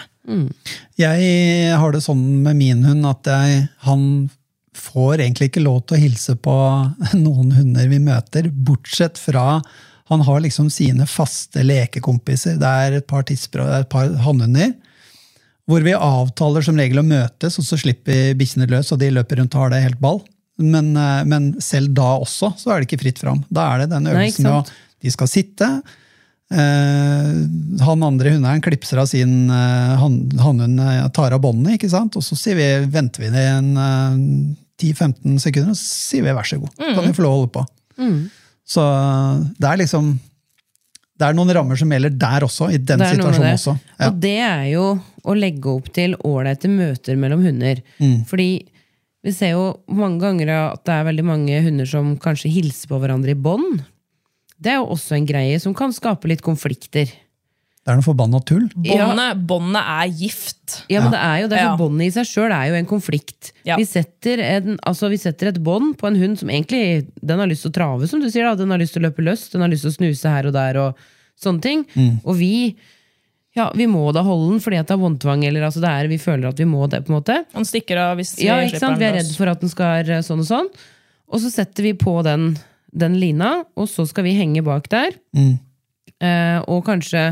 [0.99, 4.31] Jeg har det sånn med min hund at jeg, han
[4.75, 6.57] får egentlig ikke lov til å hilse på
[7.27, 9.63] noen hunder vi møter, bortsett fra
[10.09, 12.61] han har liksom sine faste lekekompiser.
[12.61, 14.75] Det er et par tisper og er et par hannhunder.
[15.67, 19.41] Hvor vi avtaler som regel å møtes, og så slipper bikkjene løs, og de løper
[19.41, 20.21] rundt og har det helt ball.
[20.63, 23.43] Men, eh, men selv da også, så er det ikke fritt fram.
[23.53, 24.67] Da er det den øvelsen med å
[25.03, 25.67] De skal sitte.
[26.51, 27.33] Eh,
[27.83, 32.15] han andre hundeeieren klipser av sin eh, han- hannhund, eh, tar av båndene, ikke sant?
[32.17, 36.47] og så vi, venter vi det en eh, 10-15 sekunder, og så sier vi vær
[36.47, 36.71] så god.
[36.79, 37.67] Kan vi få lov å holde på.
[38.67, 38.83] Så
[39.59, 40.19] det er liksom
[41.17, 43.73] Det er noen rammer som gjelder der også, i den situasjonen også.
[43.99, 44.09] Ja.
[44.11, 44.83] Og det er jo
[45.27, 47.83] å legge opp til ålreite møter mellom hunder.
[47.99, 48.25] Mm.
[48.31, 48.49] Fordi
[49.27, 53.01] vi ser jo mange ganger at det er veldig mange hunder som kanskje hilser på
[53.03, 53.83] hverandre i bånd.
[54.57, 57.11] Det er jo også en greie som kan skape litt konflikter.
[57.87, 58.65] Det er noe forbanna tull.
[58.75, 60.79] Båndet båndet er gift.
[60.91, 61.67] Ja, men det er jo det, Ja.
[61.77, 63.53] for båndet i seg sjøl er jo en konflikt.
[63.69, 63.77] Ja.
[63.79, 67.47] Vi, setter en, altså, vi setter et bånd på en hund som egentlig den har
[67.47, 68.43] lyst til å trave, som du sier.
[68.49, 70.47] da, Den har lyst til å løpe løs, den har lyst til å snuse her
[70.51, 70.97] og der og
[71.39, 71.87] sånne ting.
[72.25, 72.75] Og vi
[73.57, 76.09] ja, vi må da holde den fordi at det er båndtvang, eller altså det er,
[76.13, 77.03] vi føler at vi må det.
[77.07, 77.39] på en måte.
[77.57, 79.01] Han stikker av hvis vi Ja, ikke slipper sant?
[79.01, 80.69] Vi er redd for at den skal være sånn og sånn.
[81.27, 82.51] Og så setter vi på den,
[82.93, 85.17] den lina, og så skal vi henge bak der.
[85.37, 87.31] Eh, og kanskje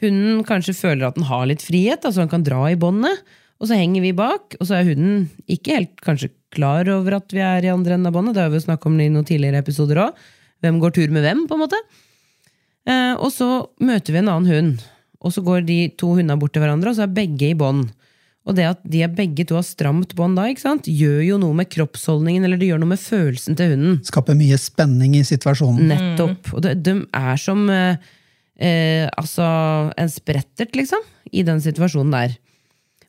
[0.00, 3.22] hunden kanskje føler at den har litt frihet, altså han kan dra i båndet.
[3.60, 7.32] Og så henger vi bak, og så er hunden ikke helt kanskje klar over at
[7.36, 8.34] vi er i andre enden av båndet.
[8.36, 10.22] Det har vi jo snakket om i noen tidligere episoder òg.
[10.64, 11.78] Hvem går tur med hvem, på en måte.
[12.88, 13.50] Eh, og så
[13.84, 14.86] møter vi en annen hund,
[15.20, 17.90] og så går de to hundene bort til hverandre, og så er begge i bånd.
[18.48, 21.40] Og det at de er begge to har stramt bånd da, ikke sant, gjør jo
[21.42, 23.98] noe med kroppsholdningen, eller det gjør noe med følelsen til hunden.
[24.08, 25.92] Skaper mye spenning i situasjonen.
[25.92, 26.54] Nettopp.
[26.56, 28.00] Og de, de er som eh,
[28.56, 29.44] eh, altså
[29.92, 32.34] en sprettert, liksom, i den situasjonen der.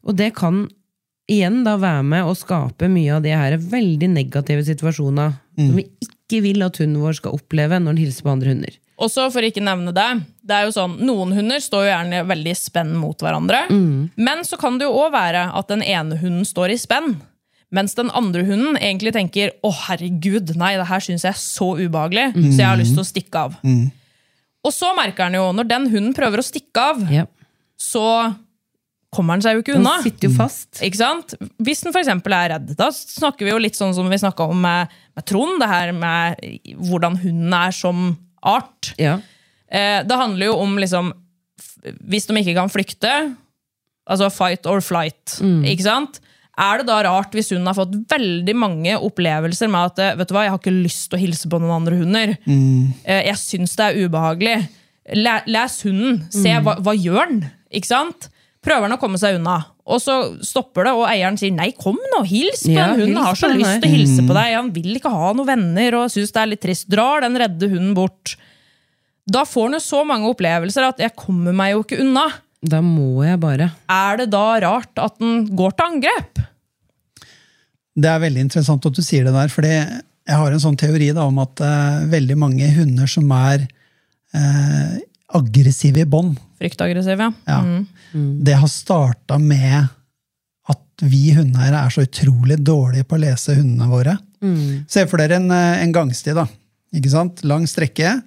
[0.04, 0.66] Og det kan
[1.32, 5.86] igjen da være med å skape mye av de her veldig negative situasjonene som vi
[6.04, 8.78] ikke vil at hunden vår skal oppleve når den hilser på andre hunder.
[9.02, 10.08] Også for ikke nevne det,
[10.46, 13.64] det er jo sånn, Noen hunder står jo gjerne veldig i spenn mot hverandre.
[14.16, 17.16] Men så kan det jo òg være at den ene hunden står i spenn.
[17.72, 21.72] Mens den andre hunden egentlig tenker 'Å, herregud, nei, det her syns jeg er så
[21.80, 23.56] ubehagelig', så jeg har lyst til å stikke av.
[24.62, 27.32] Og så merker han jo, når den hunden prøver å stikke av, yep.
[27.80, 28.36] så
[29.12, 30.02] kommer han seg jo ikke Den unna.
[30.04, 30.82] sitter jo fast.
[30.84, 31.34] Ikke sant?
[31.60, 34.62] Hvis den eksempel er redd, da snakker vi jo litt sånn som vi snakka om
[34.62, 36.44] med, med Trond, det her med
[36.78, 38.12] hvordan hunden er som
[38.44, 38.94] art.
[39.02, 39.20] Ja.
[39.72, 41.14] Eh, det handler jo om liksom
[42.10, 43.12] Hvis de ikke kan flykte,
[44.06, 46.20] altså fight or flight, ikke sant?
[46.62, 50.30] Er det da rart hvis hunden har fått veldig mange opplevelser med at eh, vet
[50.30, 52.34] du hva, jeg har ikke lyst til å hilse på noen andre hunder?
[52.46, 54.58] Eh, jeg syns det er ubehagelig.
[55.16, 56.20] Les hunden.
[56.30, 57.42] Se, hva, hva gjør den?
[57.74, 58.30] Ikke sant?
[58.62, 59.58] Prøver han å komme seg unna.
[59.92, 63.24] Og så stopper det, og eieren sier 'nei, kom nå, hils på Ja, den hunden'.
[63.26, 64.56] har så lyst til å hilse på deg.
[64.56, 66.88] Han vil ikke ha noen venner og syns det er litt trist.
[66.90, 68.36] Drar den redde hunden bort.
[69.30, 72.32] Da får han jo så mange opplevelser at 'jeg kommer meg jo ikke unna'.
[72.64, 73.72] Da må jeg bare.
[73.90, 76.46] Er det da rart at den går til angrep?
[77.98, 81.12] Det er veldig interessant at du sier det der, for jeg har en sånn teori
[81.14, 83.68] da, om at uh, veldig mange hunder som er
[84.34, 84.98] uh,
[85.34, 87.32] aggressive i bånd, Fryktagressiv, ja.
[87.50, 87.60] ja,
[88.14, 88.44] Mm.
[88.44, 89.88] det har starta med
[90.70, 94.18] at vi hundeeiere er så utrolig dårlige på å lese hundene våre.
[94.90, 96.48] Se for dere en, eh, en gangsti, da.
[96.94, 97.44] Ikke sant?
[97.48, 98.22] Lang strekke.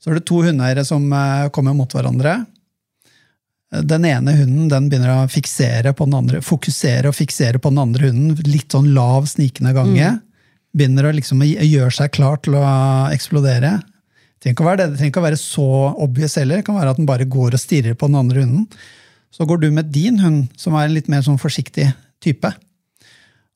[0.00, 2.46] Så er det to hundeeiere som eh, kommer mot hverandre.
[3.82, 7.82] Den ene hunden den begynner å fiksere på den andre, fokusere og fiksere på den
[7.82, 8.36] andre hunden.
[8.46, 10.20] Litt sånn lav, snikende gange.
[10.76, 12.62] Begynner å liksom gjøre seg klar til å
[13.12, 13.80] eksplodere.
[14.44, 15.64] Ikke å være, det, det trenger ikke å være så
[16.04, 16.60] obvious heller.
[16.60, 18.66] Det kan være at den bare går og stirrer på den andre hunden.
[19.34, 21.88] Så går du med din hund, som er en litt mer sånn forsiktig
[22.22, 22.52] type.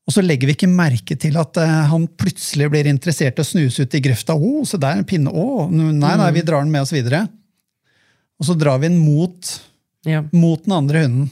[0.09, 3.47] Og så legger vi ikke merke til at eh, han plutselig blir interessert i å
[3.47, 4.35] snuse ut i grøfta.
[4.35, 5.31] Å, se der, en pinne.
[5.31, 7.23] Å, nei, nei, vi drar den med oss videre.
[8.41, 9.53] Og så drar vi den mot
[10.09, 10.23] Ja.
[10.33, 11.29] mot den andre hunden.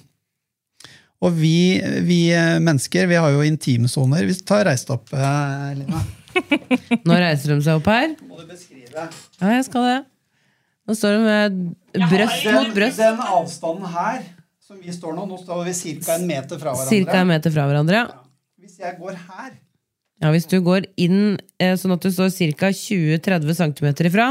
[1.20, 4.24] Og vi, vi eh, mennesker vi har jo intimsoner.
[4.30, 6.06] Vi tar reist opp, eh, Lina.
[7.10, 8.14] Nå reiser de seg opp her.
[8.30, 8.54] Må du.
[8.94, 10.00] Ja, jeg skal det.
[10.90, 11.58] Nå står det med
[12.10, 12.98] brøst mot brøst.
[13.02, 14.24] Den avstanden her
[14.70, 15.74] som vi står nå, nå står vi
[16.06, 16.16] ca.
[16.16, 16.90] en meter fra hverandre.
[16.92, 18.02] Cirka en meter fra hverandre.
[18.62, 19.58] Hvis jeg går her,
[20.20, 22.70] Ja, Hvis du går inn eh, sånn at du står ca.
[22.76, 24.26] 20-30 cm ifra,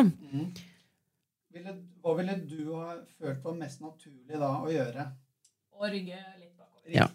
[1.55, 1.73] ville,
[2.05, 5.07] hva ville du ha følt var mest naturlig da å gjøre?
[6.93, 7.07] Ja.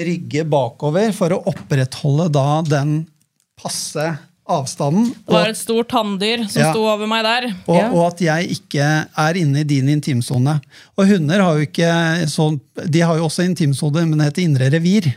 [0.00, 2.96] Rygge bakover for å opprettholde da den
[3.60, 4.06] passe
[4.50, 5.10] avstanden.
[5.14, 6.70] Det var et stort tanndyr som Ja.
[6.72, 7.46] sto over meg der.
[7.68, 7.86] og, Ja.
[7.92, 10.60] og at jeg ikke er inne i din intimsone.
[10.98, 14.70] Og hunder har jo ikke sånn De har jo også intimsone, men det heter indre
[14.70, 15.14] revir.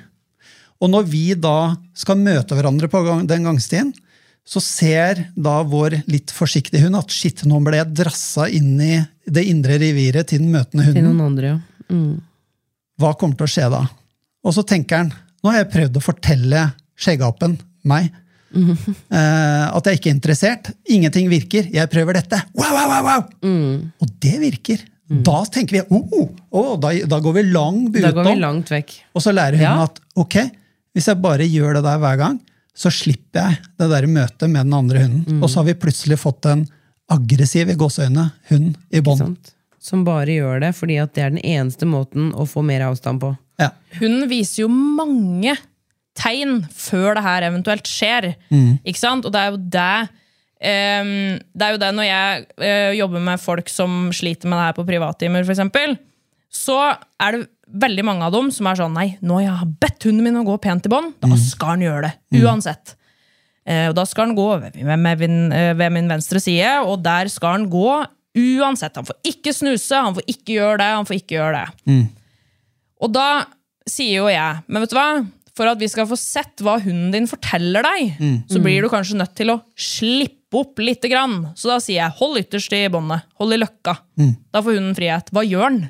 [0.82, 3.94] Og når vi da skal møte hverandre på gang, den gangstien,
[4.46, 9.08] så ser da vår litt forsiktige hund at shit, nå ble jeg drassa inn i
[9.26, 11.60] det indre reviret til den møtende Til noen andre, ja.
[11.90, 12.22] Mm.
[13.00, 13.86] Hva kommer til å skje da?
[14.44, 17.56] Og så tenker han, nå har jeg prøvd å fortelle skjeggapen,
[17.88, 18.12] meg,
[19.18, 20.72] eh, at jeg ikke er interessert.
[20.94, 21.68] Ingenting virker.
[21.74, 22.40] Jeg prøver dette.
[22.58, 23.24] Wow, wow, wow, wow!
[23.44, 23.92] Mm.
[24.02, 24.84] Og det virker.
[25.24, 28.40] Da tenker vi oh, oh, oh, da, da går vi lang Da går vi utom.
[28.42, 28.94] langt vekk.
[29.14, 29.74] Og så lærer hun Ja.
[29.84, 30.38] at ok,
[30.96, 32.40] hvis jeg bare gjør det der hver gang,
[32.74, 35.26] så slipper jeg det der møtet med den andre hunden.
[35.38, 35.44] Mm.
[35.44, 36.64] Og så har vi plutselig fått en
[37.14, 39.38] aggressiv i gåseøyne hund i bånd.
[39.84, 43.22] Som bare gjør det fordi at det er den eneste måten å få mer avstand
[43.22, 43.34] på.
[43.62, 43.70] Ja.
[44.00, 45.54] Hun viser jo mange
[46.18, 48.34] tegn før det her eventuelt skjer.
[48.86, 49.26] Ikke sant?
[49.26, 49.94] Og det er jo det
[50.64, 51.14] um,
[51.54, 54.78] Det er jo det når jeg uh, jobber med folk som sliter med det her
[54.78, 56.00] på privattimer, f.eks.,
[56.54, 56.78] så
[57.18, 57.48] er det
[57.82, 60.46] veldig mange av dem som er sånn Nei, nå har jeg bedt hunden min å
[60.46, 62.44] gå pent i bånd, da skal han gjøre det.
[62.44, 62.94] Uansett.
[63.66, 67.32] Uh, og da skal han gå ved, min, eh, ved min venstre side, og der
[67.32, 67.88] skal han gå
[68.34, 68.98] uansett.
[69.00, 71.96] Han får ikke snuse, han får ikke gjøre det, han får ikke gjøre det.
[73.04, 73.28] Og da
[73.90, 75.08] sier jo jeg, men vet du hva?
[75.54, 78.16] For at vi skal få sett hva hunden din forteller deg,
[78.50, 81.02] så blir du kanskje nødt til å slippe opp litt.
[81.06, 81.52] Grann.
[81.58, 83.22] Så da sier jeg hold ytterst i båndet.
[83.38, 83.94] Hold i løkka.
[84.54, 85.30] Da får hunden frihet.
[85.34, 85.84] Hva gjør den?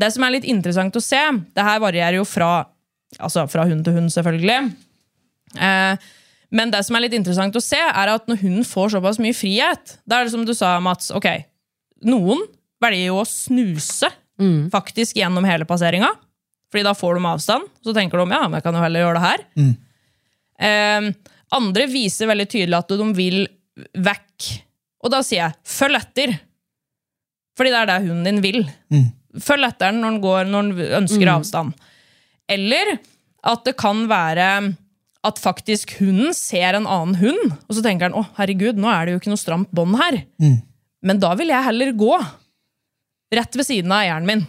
[0.00, 1.20] Det som er litt interessant å se,
[1.52, 2.64] det her varierer jo fra,
[3.18, 4.70] altså fra hund til hund, selvfølgelig.
[5.60, 6.08] Eh,
[6.56, 9.36] men det som er litt interessant å se, er at når hunden får såpass mye
[9.36, 11.28] frihet, da er det som du sa, Mats, ok,
[12.08, 12.40] noen
[12.80, 14.08] velger jo å snuse
[14.72, 16.08] faktisk gjennom hele passeringa,
[16.70, 17.68] fordi da får de avstand.
[17.84, 19.44] Så tenker de ja, men jeg kan jo heller gjøre det her.
[20.60, 21.08] Eh,
[21.56, 23.40] andre viser veldig tydelig at de vil
[23.96, 24.50] vekk.
[25.02, 26.34] Og da sier jeg følg etter.
[27.58, 28.60] Fordi det er det hunden din vil.
[29.40, 31.74] Følg etter den når den, går, når den ønsker avstand.
[32.50, 32.94] Eller
[33.46, 34.46] at det kan være
[35.26, 39.04] at faktisk hunden ser en annen hund, og så tenker den å herregud, nå er
[39.04, 40.16] det jo ikke noe stramt bånd her.
[41.04, 42.14] Men da vil jeg heller gå
[43.36, 44.46] rett ved siden av eieren min.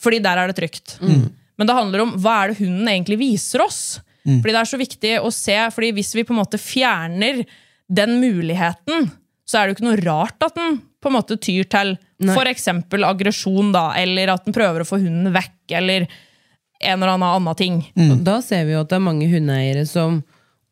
[0.00, 0.96] Fordi der er det trygt.
[1.00, 3.80] Men det handler om hva er det hunden egentlig viser oss.
[4.24, 7.42] Fordi det er så viktig å se, fordi hvis vi på en måte fjerner
[7.90, 9.08] den muligheten,
[9.48, 11.94] så er det jo ikke noe rart at den på en måte tyr til
[12.28, 17.14] for eksempel aggresjon, da, eller at den prøver å få hunden vekk, eller en eller
[17.14, 17.80] annen annen ting.
[17.96, 18.20] Mm.
[18.24, 20.20] da ser vi jo at det er mange hundeeiere som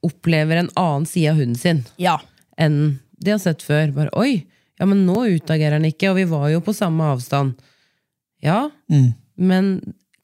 [0.04, 2.18] opplever en annen side av hunden sin Ja.
[2.56, 3.90] enn de har sett før.
[3.96, 4.44] Bare, Oi,
[4.78, 7.58] ja, men nå utagerer han ikke, og vi var jo på samme avstand.
[8.44, 8.70] Ja,
[9.34, 9.70] men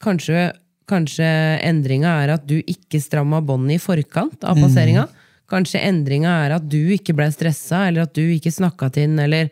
[0.03, 0.53] kanskje,
[0.87, 1.27] kanskje
[1.65, 5.07] endringa er at du ikke stramma båndet i forkant av passeringa.
[5.51, 9.19] Kanskje endringa er at du ikke ble stressa, eller at du ikke snakka til den,
[9.27, 9.51] eller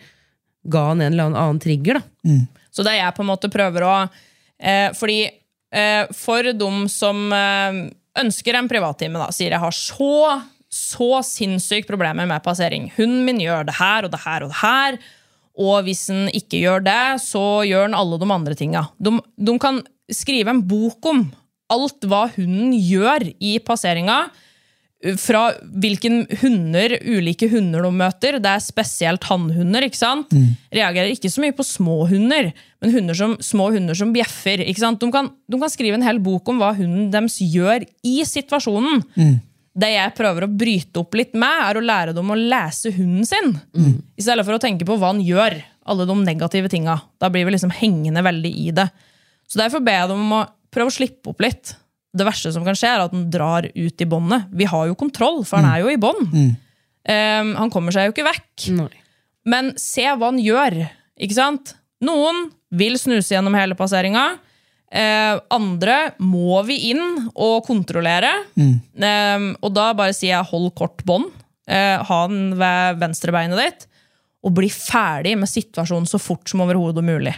[0.64, 2.00] ga han en eller annen trigger.
[2.00, 2.38] da.
[2.74, 3.96] Så det jeg på en måte prøver å
[4.58, 7.84] eh, Fordi eh, for dem som eh,
[8.24, 10.40] ønsker en privattime, da, sier jeg har så,
[10.74, 12.90] så sinnssykt problemer med passering.
[12.98, 14.98] Hunden min gjør det her og det her og det her.
[15.60, 18.88] Og hvis den ikke gjør det, så gjør den alle de andre tinga.
[18.98, 21.28] De, de kan skrive en bok om
[21.74, 24.26] alt hva hunden gjør i passeringa
[25.20, 25.50] fra
[25.84, 28.38] hvilken hunder, ulike hunder de møter.
[28.40, 29.84] Det er spesielt hannhunder.
[29.84, 30.32] ikke sant?
[30.74, 34.64] Reagerer ikke så mye på små hunder, men hunder som, små hunder som bjeffer.
[34.64, 35.02] ikke sant?
[35.04, 39.04] De kan, de kan skrive en hel bok om hva hunden deres gjør i situasjonen.
[39.74, 43.26] Det jeg prøver å bryte opp litt med, er å lære dem å lese hunden
[43.26, 43.56] sin.
[44.18, 45.56] I stedet for å tenke på hva han gjør.
[45.90, 47.00] Alle de negative tinga.
[47.20, 48.86] Da blir vi liksom hengende veldig i det.
[49.50, 51.74] Så derfor ber jeg dem om å prøve å slippe opp litt.
[52.14, 54.46] Det verste som kan skje, er at den drar ut i båndet.
[54.54, 56.30] Vi har jo kontroll, for han er jo i bånd.
[57.04, 58.68] Um, han kommer seg jo ikke vekk.
[58.78, 58.92] Nei.
[59.50, 60.78] Men se hva han gjør.
[61.20, 61.74] Ikke sant?
[62.06, 64.38] Noen vil snuse gjennom hele passeringa.
[64.94, 68.30] Eh, andre må vi inn og kontrollere.
[68.60, 71.32] Eh, og da bare sier jeg hold kort bånd.
[71.66, 73.88] Eh, ha den ved venstrebeinet ditt.
[74.44, 77.34] Og bli ferdig med situasjonen så fort som overhodet mulig.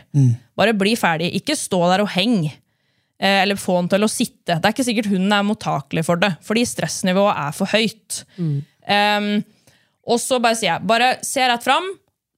[0.57, 1.31] Bare bli ferdig.
[1.37, 2.47] Ikke stå der og heng.
[2.49, 4.57] Eh, eller få den til å sitte.
[4.57, 8.23] Det er ikke sikkert hunden er mottakelig for det, fordi stressnivået er for høyt.
[8.89, 9.29] Eh,
[10.05, 11.87] og så bare sier jeg, bare se rett fram,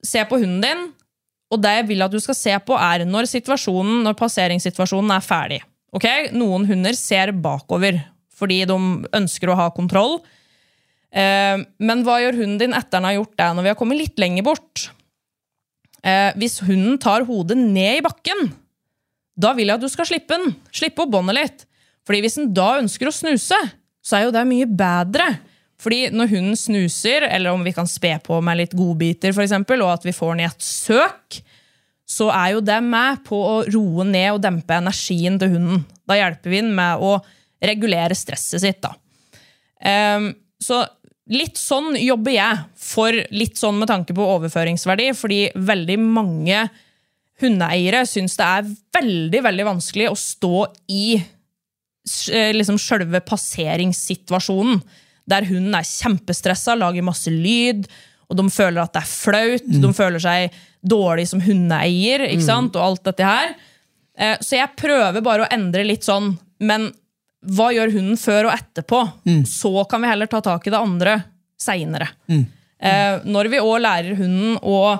[0.06, 0.86] se på hunden din,
[1.48, 3.28] og det jeg vil at du skal se på, er når
[4.04, 5.60] når passeringssituasjonen er ferdig.
[5.96, 6.06] Ok?
[6.36, 8.02] Noen hunder ser bakover
[8.38, 8.76] fordi de
[9.16, 10.20] ønsker å ha kontroll.
[11.10, 13.98] Eh, men hva gjør hunden din etter den har gjort det, når vi har kommet
[13.98, 14.84] litt lenger bort?
[16.06, 18.52] Eh, hvis hunden tar hodet ned i bakken,
[19.38, 20.54] da vil jeg at du skal slippe den.
[20.70, 21.66] Slippe opp båndet litt.
[22.06, 23.58] Fordi hvis den da ønsker å snuse,
[23.98, 25.26] så er jo det mye bedre.
[25.78, 29.84] Fordi når hunden snuser, eller om vi kan spe på med litt godbiter, for eksempel,
[29.84, 31.38] og at vi får den i et søk,
[32.08, 35.84] så er jo det med på å roe ned og dempe energien til hunden.
[36.08, 37.18] Da hjelper vi den med å
[37.62, 38.80] regulere stresset sitt.
[38.82, 38.94] da.
[39.78, 40.82] Um, så
[41.30, 46.64] litt sånn jobber jeg, for litt sånn med tanke på overføringsverdi, fordi veldig mange
[47.42, 50.54] hundeeiere syns det er veldig veldig vanskelig å stå
[50.90, 54.80] i eh, liksom sjølve passeringssituasjonen,
[55.28, 57.86] der hunden er kjempestressa, lager masse lyd,
[58.28, 59.80] og de føler at det er flaut, mm.
[59.84, 60.56] de føler seg
[60.88, 62.48] dårlig som hundeeier, ikke mm.
[62.48, 63.54] sant, og alt dette her.
[64.18, 66.90] Eh, så jeg prøver bare å endre litt sånn, men
[67.48, 69.02] hva gjør hunden før og etterpå?
[69.28, 69.42] Mm.
[69.48, 71.20] Så kan vi heller ta tak i det andre
[71.58, 72.10] seinere.
[72.30, 72.44] Mm.
[72.78, 74.98] Eh, når vi òg lærer hunden å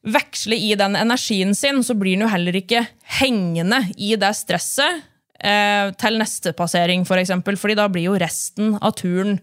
[0.00, 2.86] veksle i den energien sin, så blir den jo heller ikke
[3.20, 5.04] hengende i det stresset
[5.44, 9.38] eh, til neste passering, for eksempel, fordi da blir jo resten av turen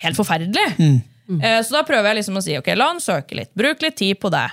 [0.00, 0.66] helt forferdelig.
[0.78, 0.96] Mm.
[1.30, 1.42] Mm.
[1.44, 3.98] Eh, så da prøver jeg liksom å si ok, la han søke litt, bruk litt
[4.00, 4.48] tid på det.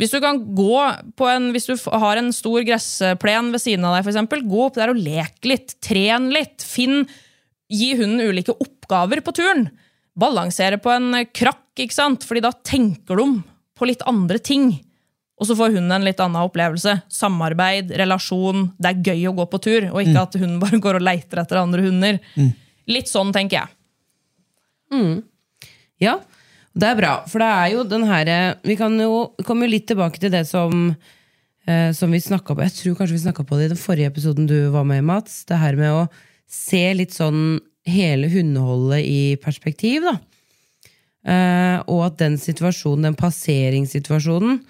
[0.00, 0.78] Hvis du, kan gå
[1.20, 4.62] på en, hvis du har en stor gressplen ved siden av deg, for eksempel, gå
[4.64, 5.76] opp der og lek litt.
[5.84, 6.64] Tren litt.
[6.64, 7.04] Finn,
[7.72, 9.66] Gi hunden ulike oppgaver på turen.
[10.18, 12.24] Balansere på en krakk, ikke sant?
[12.28, 13.26] Fordi da tenker de
[13.78, 14.74] på litt andre ting.
[15.42, 17.00] Og så får hun en litt annen opplevelse.
[17.10, 18.68] Samarbeid, relasjon.
[18.78, 20.20] Det er gøy å gå på tur, og ikke mm.
[20.22, 22.20] at hun bare går og leiter etter andre hunder.
[22.38, 22.52] Mm.
[22.94, 23.74] Litt sånn, tenker jeg.
[24.94, 25.16] Mm.
[26.02, 26.20] Ja,
[26.78, 27.16] det er bra.
[27.30, 30.92] For det er jo den herre Vi kan jo komme litt tilbake til det som
[31.66, 34.12] eh, som vi snakka på Jeg tror kanskje vi snakka på det i den forrige
[34.12, 35.42] episoden du var med i, Mats.
[35.48, 36.06] Det her med å
[36.52, 40.18] se litt sånn hele hundeholdet i perspektiv, da.
[41.22, 44.60] Eh, og at den situasjonen, den passeringssituasjonen,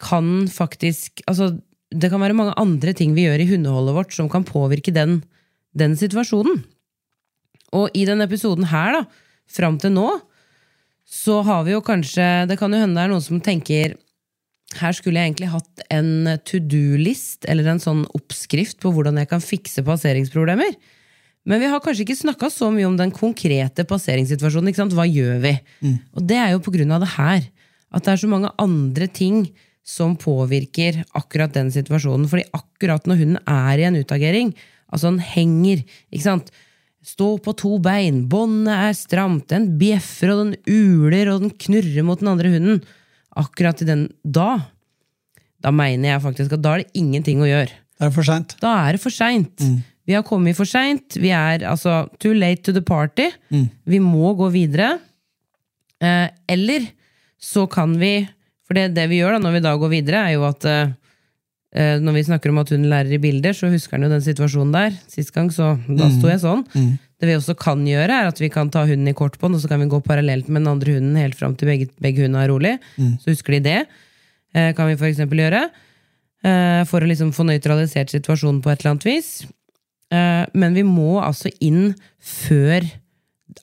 [0.00, 1.52] kan faktisk Altså,
[1.90, 5.20] det kan være mange andre ting vi gjør i hundeholdet vårt som kan påvirke den,
[5.74, 6.62] den situasjonen.
[7.74, 9.02] Og i denne episoden her, da,
[9.50, 10.06] fram til nå,
[11.10, 13.96] så har vi jo kanskje Det kan jo hende det er noen som tenker
[14.78, 19.30] her skulle jeg egentlig hatt en to do-list, eller en sånn oppskrift på hvordan jeg
[19.32, 20.76] kan fikse passeringsproblemer.
[21.48, 24.92] Men vi har kanskje ikke snakka så mye om den konkrete passeringssituasjonen.
[24.94, 25.54] Hva gjør vi?
[25.82, 25.96] Mm.
[26.14, 27.48] Og det er jo på grunn av det her.
[27.90, 29.48] At det er så mange andre ting
[29.86, 32.28] som påvirker akkurat den situasjonen.
[32.30, 34.52] Fordi akkurat når hunden er i en utagering,
[34.90, 36.50] altså den henger ikke sant?
[37.06, 42.04] Stå på to bein, båndet er stramt, den bjeffer og den uler og den knurrer
[42.04, 42.82] mot den andre hunden.
[43.40, 44.58] Akkurat i den Da
[45.60, 47.72] da mener jeg faktisk at da er det ingenting å gjøre.
[48.00, 48.56] Da er det for seint.
[48.62, 49.60] Da er det for seint.
[49.60, 49.78] Mm.
[50.08, 51.18] Vi har kommet for seint.
[51.20, 53.28] Vi er altså too late to the party.
[53.52, 53.66] Mm.
[53.92, 54.94] Vi må gå videre.
[56.00, 56.88] Eh, eller
[57.40, 58.14] så kan vi
[58.70, 60.92] For det, det, vi gjør da når vi da går videre, er jo at eh,
[61.74, 64.22] eh når vi snakker om at hun lærer i bilder, så husker han jo den
[64.22, 64.94] situasjonen der.
[65.10, 66.12] Sist gang, så da mm.
[66.20, 66.62] sto jeg sånn.
[66.70, 66.92] Mm.
[67.20, 69.72] Det vi også kan gjøre, er at vi kan ta hunden i kortbånd, og så
[69.72, 72.52] kan vi gå parallelt med den andre hunden helt fram til begge, begge hundene er
[72.54, 72.76] rolig.
[72.94, 73.16] Mm.
[73.18, 73.80] Så husker de det.
[74.54, 75.66] Eh, kan vi for eksempel gjøre.
[76.46, 79.32] Eh, for å liksom få nøytralisert situasjonen på et eller annet vis.
[80.14, 81.90] Eh, men vi må altså inn
[82.22, 82.86] før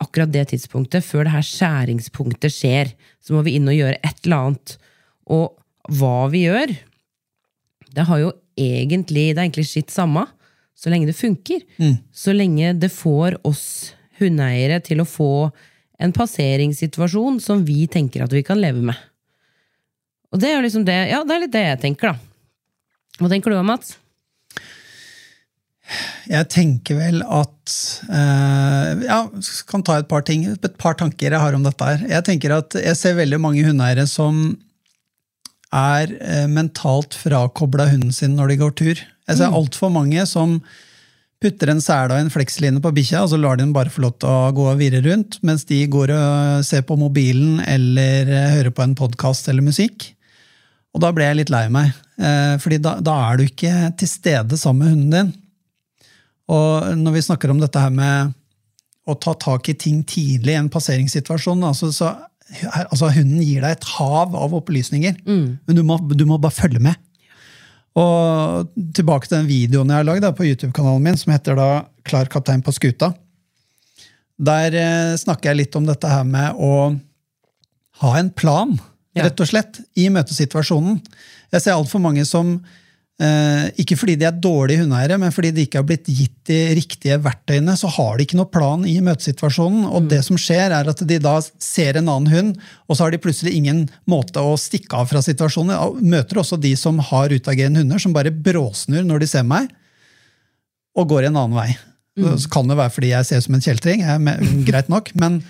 [0.04, 2.92] akkurat det tidspunktet, før det her skjæringspunktet skjer.
[3.24, 4.78] Så må vi inn og gjøre et eller annet.
[5.34, 5.58] Og
[5.98, 6.74] hva vi gjør,
[7.96, 10.24] det har jo egentlig Det er egentlig skitt samme,
[10.74, 11.62] så lenge det funker.
[11.78, 12.00] Mm.
[12.10, 15.50] Så lenge det får oss hundeeiere til å få
[16.02, 18.98] en passeringssituasjon som vi tenker at vi kan leve med.
[20.34, 22.18] Og det er liksom det, ja, det er litt det jeg tenker, da.
[23.22, 23.96] Hva tenker du om, Mats?
[26.28, 27.74] Jeg tenker vel at
[28.12, 29.22] eh, Ja,
[29.70, 32.04] kan ta et par ting, et par tanker jeg har om dette her.
[32.12, 34.50] Jeg tenker at jeg ser veldig mange hundeeiere som
[35.76, 39.00] er eh, mentalt frakobla hunden sin når de går tur.
[39.28, 39.58] Jeg ser mm.
[39.60, 40.60] altfor mange som
[41.44, 44.02] putter en sele og en fleksline på bikkja, og så lar de den bare få
[44.08, 48.32] lov til å gå og virre rundt, mens de går og ser på mobilen eller
[48.32, 50.10] eh, hører på en podkast eller musikk.
[50.96, 54.10] Og da ble jeg litt lei meg, eh, fordi da, da er du ikke til
[54.10, 55.36] stede sammen med hunden din.
[56.48, 58.34] Og når vi snakker om dette her med
[59.08, 62.16] å ta tak i ting tidlig i en passeringssituasjon, altså, så,
[62.88, 65.46] altså hunden gir deg et hav av opplysninger, mm.
[65.68, 66.96] men du må, du må, bare følge med.
[67.98, 71.70] Og tilbake til den videoen jeg har lagd på YouTube-kanalen min, som heter da
[72.08, 73.10] Klar kaptein på skuta.
[74.38, 76.94] Der eh, snakker jeg litt om dette her med å
[78.04, 78.76] ha en plan,
[79.18, 81.02] rett og slett, i møtesituasjonen.
[81.52, 82.60] Jeg ser altfor mange som
[83.18, 86.58] Eh, ikke fordi de er dårlige hundeeiere, men fordi de ikke har blitt gitt de
[86.78, 89.88] riktige verktøyene, så har de ikke noe plan i møtesituasjonen.
[89.90, 93.16] Og det som skjer, er at de da ser en annen hund, og så har
[93.16, 95.74] de plutselig ingen måte å stikke av fra situasjonen.
[95.74, 99.72] Jeg møter også de som har utagerende hunder, som bare bråsnur når de ser meg,
[100.98, 101.72] og går en annen vei.
[102.18, 105.42] Så kan det være fordi jeg ser ut som en kjeltring, er greit nok, men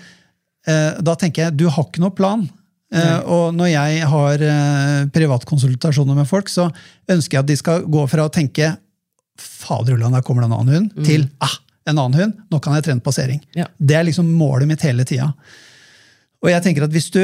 [0.68, 2.48] eh, da tenker jeg du har ikke noe plan.
[2.88, 6.70] Eh, og når jeg har uh, privatkonsultasjoner med folk, så
[7.10, 8.72] ønsker jeg at de skal gå fra å tenke
[9.38, 11.58] faderullan, der kommer det en annen hund, til ah,
[11.88, 13.42] en annen hund, nå kan jeg trene passering.
[13.56, 13.68] Ja.
[13.78, 15.30] Det er liksom målet mitt hele tida.
[16.42, 17.22] Og jeg tenker at hvis du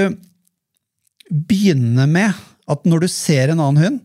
[1.30, 4.02] begynner med at når du ser en annen hund,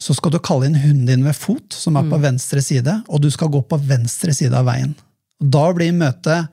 [0.00, 3.22] så skal du kalle inn hunden din ved fot, som er på venstre side, og
[3.22, 4.92] du skal gå på venstre side av veien.
[5.40, 6.50] Da blir møtet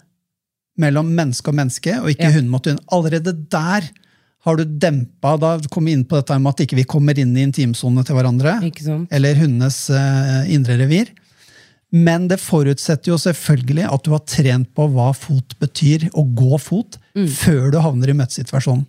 [0.79, 2.35] mellom menneske og menneske, og ikke Ja.
[2.37, 2.79] hund mot hund.
[2.91, 3.89] Allerede der
[4.45, 7.35] har du dempa Da kom vi inn på dette med at ikke vi kommer inn
[7.37, 8.55] i intimsonene til hverandre.
[8.71, 9.03] Ikke?
[9.13, 11.11] Eller hundenes uh, indre revir.
[11.91, 16.57] Men det forutsetter jo selvfølgelig at du har trent på hva fot betyr, å gå
[16.61, 16.95] fot,
[17.35, 18.85] før du havner i møtesituasjonen.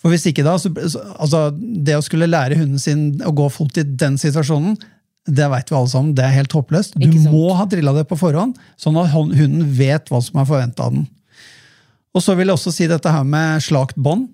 [0.00, 3.46] For hvis ikke da, så, så, altså, Det å skulle lære hunden sin å gå
[3.52, 4.74] fot i den situasjonen,
[5.28, 6.96] det vet vi alle sammen, det er helt håpløst.
[6.98, 10.88] Du må ha drilla det på forhånd, sånn at hunden vet hva som er forventa
[10.88, 11.04] av den.
[12.16, 14.32] Og så vil jeg også si dette her med slakt bånd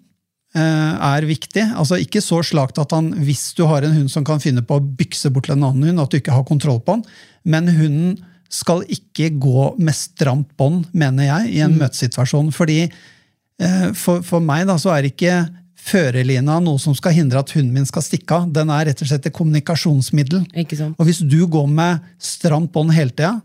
[0.57, 1.63] er viktig.
[1.77, 4.79] Altså Ikke så slakt at han, hvis du har en hund som kan finne på
[4.79, 7.05] å bykse bort til en annen hund, at du ikke har kontroll på den,
[7.45, 8.17] men hunden
[8.49, 12.51] skal ikke gå med stramt bånd, mener jeg, i en møtesituasjon.
[12.57, 15.43] Fordi eh, for, for meg da, så er ikke
[15.89, 18.49] førerlina noe som skal hindre at hunden min skal stikke av.
[18.57, 20.47] Den er rett og slett et kommunikasjonsmiddel.
[20.97, 23.37] Og hvis du går med stramt bånd hele tida,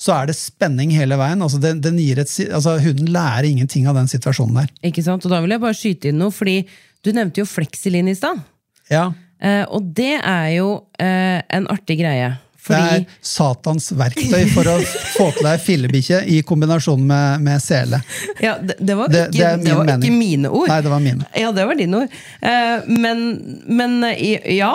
[0.00, 1.42] så er det spenning hele veien.
[1.44, 4.70] Altså den, den et, altså hunden lærer ingenting av den situasjonen der.
[4.88, 5.26] Ikke sant?
[5.26, 6.62] Og da vil jeg bare skyte inn noe, fordi
[7.04, 8.40] du nevnte jo fleksilin i stad.
[8.90, 10.70] Ja, Eh, og det er jo
[11.00, 12.36] eh, en artig greie.
[12.60, 14.76] Det er Satans verktøy for å
[15.16, 18.02] få til deg fillebikkje i kombinasjon med, med sele.
[18.44, 20.68] ja, det, det var, ikke, det det var ikke mine ord.
[20.68, 21.28] Nei, det var mine.
[21.40, 22.18] Ja, det var dine ord.
[22.44, 23.26] Eh, men,
[23.66, 24.74] men eh, ja.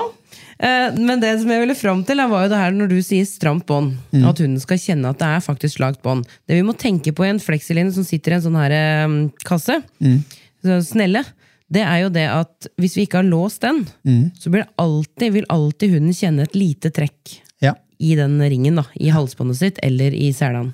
[0.60, 3.26] Eh, men det som jeg ville fram til, var jo det her når du sier
[3.28, 3.98] stramt bånd.
[4.14, 4.26] Mm.
[4.30, 6.26] At hunden skal kjenne at det er faktisk slakt bånd.
[6.48, 9.16] Det vi må tenke på i en flexiline som sitter i en sånn her eh,
[9.44, 10.22] kasse, Mm.
[10.64, 11.26] så snelle,
[11.72, 14.32] det er jo det at hvis vi ikke har låst den, Mm.
[14.40, 17.74] så blir det alltid, vil alltid hunden kjenne et lite trekk Ja.
[18.00, 20.72] i den ringen, da, i halsbåndet sitt eller i selene.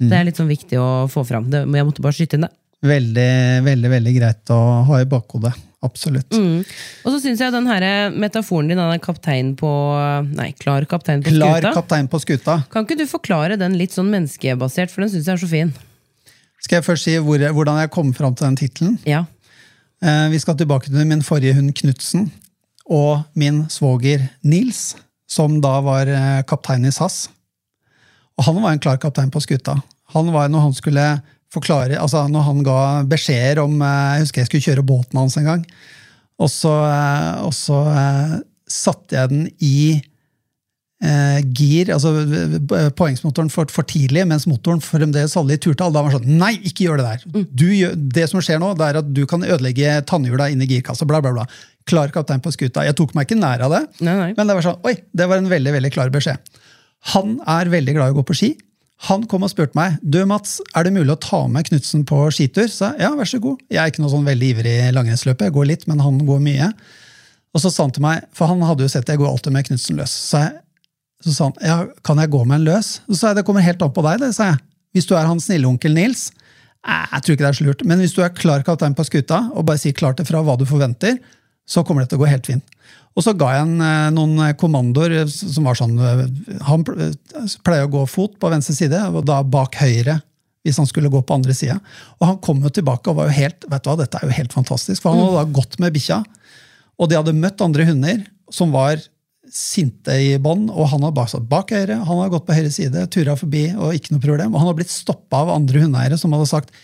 [0.00, 0.10] Mm.
[0.10, 1.48] Det er litt sånn viktig å få fram.
[1.50, 2.50] Det, jeg måtte bare skyte inn det.
[2.84, 5.54] Veldig, veldig veldig greit å ha i bakhodet.
[5.86, 6.34] Absolutt.
[6.34, 6.64] Mm.
[7.06, 9.70] Og så syns jeg den her metaforen din, den kaptein på
[10.32, 11.72] Nei, klar kaptein på Klar skuta.
[11.76, 12.56] kaptein på skuta.
[12.72, 15.72] Kan ikke du forklare den litt sånn menneskebasert, for den syns jeg er så fin.
[16.64, 18.98] Skal jeg først si hvor, hvordan jeg kom fram til den tittelen?
[19.06, 19.24] Ja.
[20.02, 22.30] Eh, vi skal tilbake til min forrige hund Knutsen
[22.86, 24.94] og min svoger Nils,
[25.30, 27.26] som da var eh, kaptein i SAS.
[28.36, 29.78] Og han var en klar kaptein på skuta.
[30.14, 31.06] Han var når han skulle
[31.56, 32.80] forklare, altså når han ga
[33.10, 35.64] beskjeder om eh, Jeg husker jeg skulle kjøre båten hans en gang.
[36.42, 38.36] Og så, eh, og så eh,
[38.68, 39.78] satte jeg den i
[41.04, 42.10] eh, gir, altså
[42.98, 45.94] poengsmotoren for, for tidlig, mens motoren fremdeles hadde litt turtall.
[45.94, 47.46] Da var han sånn Nei, ikke gjør det der!
[47.48, 47.66] Du
[48.18, 51.08] det som skjer nå, det er at du kan ødelegge tannhjula inn i girkassa.
[51.08, 51.46] Bla, bla, bla.
[51.88, 52.84] Klar kaptein på skuta.
[52.84, 54.30] Jeg tok meg ikke nær av det, Nei, nei.
[54.36, 56.56] men det var sånn, oi, det var en veldig veldig klar beskjed.
[57.14, 58.48] Han er veldig glad i å gå på ski.
[59.04, 62.16] Han kom og spurte meg du Mats, er det mulig å ta med Knutsen på
[62.32, 62.68] skitur.
[62.72, 63.60] Så jeg, ja, vær så god.
[63.68, 66.70] Jeg er ikke noe sånn veldig ivrig langrennsløper, jeg går litt, men han går mye.
[67.52, 69.68] Og så sa han til meg, for han hadde jo sett jeg går alltid med
[69.68, 70.14] Knutsen løs.
[70.30, 70.88] Så, jeg,
[71.26, 71.76] så sa han ja,
[72.08, 72.94] kan jeg gå med en løs?
[73.10, 74.62] Så sa jeg det kommer helt an på deg, det, sa jeg.
[74.96, 76.30] Hvis du er han snille onkel Nils.
[76.86, 77.80] «Eh, Jeg tror ikke det er så lurt.
[77.84, 80.62] Men hvis du er klar kaptein på skuta og bare sier klart ifra hva du
[80.68, 81.16] forventer,
[81.66, 82.76] så kommer det til å gå helt fint.
[83.16, 86.24] Og så ga jeg han eh, noen kommandoer eh, som var sånn eh,
[86.68, 90.20] Han pleier å gå fot på venstre side, og da bak høyre
[90.66, 91.76] hvis han skulle gå på andre sida.
[92.18, 94.34] Og han kom jo tilbake og var jo helt vet du hva, dette er jo
[94.34, 96.24] helt fantastisk, for han hadde da gått med bikkja.
[96.98, 98.98] Og de hadde møtt andre hunder som var
[99.52, 102.72] sinte i bånd, og han hadde bare satt bak høyre, han hadde gått på høyre
[102.74, 104.52] side, tura forbi, og ikke noe problem.
[104.52, 106.74] Og han hadde blitt stoppa av andre hundeeiere som hadde sagt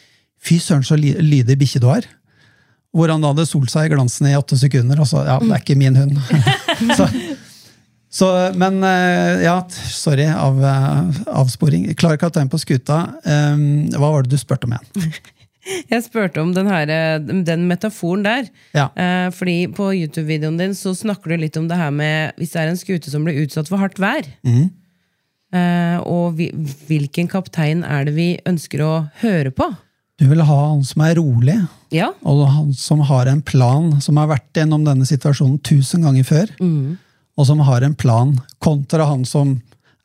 [0.42, 2.06] 'fy søren, så lydig bikkje du har'.
[2.92, 5.52] Hvor han da hadde solt seg i glansen i åtte sekunder, og så ja, det
[5.54, 6.18] er ikke min hund.
[6.98, 7.06] så,
[8.12, 8.28] så,
[8.60, 9.56] men eh, ja,
[9.88, 11.86] sorry, av, eh, avsporing.
[11.96, 13.04] Klar kaptein på skuta.
[13.24, 15.22] Um, hva var det du spurte om igjen?
[15.92, 17.16] Jeg spurte om den, her, eh,
[17.46, 18.48] den metaforen der.
[18.74, 18.88] Ja.
[19.32, 22.72] Fordi på YouTube-videoen din så snakker du litt om det her med hvis det er
[22.72, 24.26] en skute som blir utsatt for hardt vær.
[25.52, 26.48] Eh, og vi,
[26.88, 29.68] hvilken kaptein er det vi ønsker å høre på?
[30.22, 31.56] Du vil ha han som er rolig,
[31.92, 36.24] Ja, og han som har en plan, som har vært gjennom denne situasjonen tusen ganger
[36.24, 36.52] før.
[37.36, 39.56] og som har en plan, kontra han som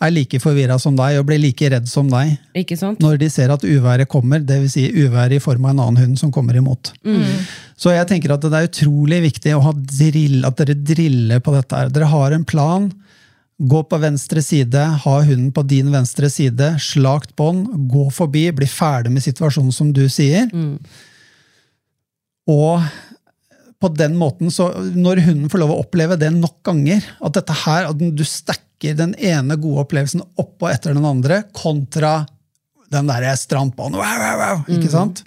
[0.01, 2.99] er like forvirra som deg og blir like redd som deg Ikke sant?
[3.01, 4.71] når de ser at uværet kommer, dvs.
[4.75, 6.91] Si uværet i form av en annen hund som kommer imot.
[7.77, 11.53] Så jeg tenker at det er utrolig viktig å ha drill, at dere driller på
[11.53, 11.75] dette.
[11.77, 11.89] her.
[11.93, 12.91] Dere har en plan.
[13.57, 18.67] Gå på venstre side, ha hunden på din venstre side, slakt bånd, gå forbi, bli
[18.69, 20.45] ferdig med situasjonen, som du sier.
[22.47, 22.85] Og
[23.81, 27.55] på den måten, så når hunden får lov å oppleve det nok ganger, at dette
[27.65, 32.19] her, at du stacker den ene gode opplevelsen oppå etter den andre, kontra
[32.93, 35.25] den derre strandbanen, wow, wow, wow, ikke sant?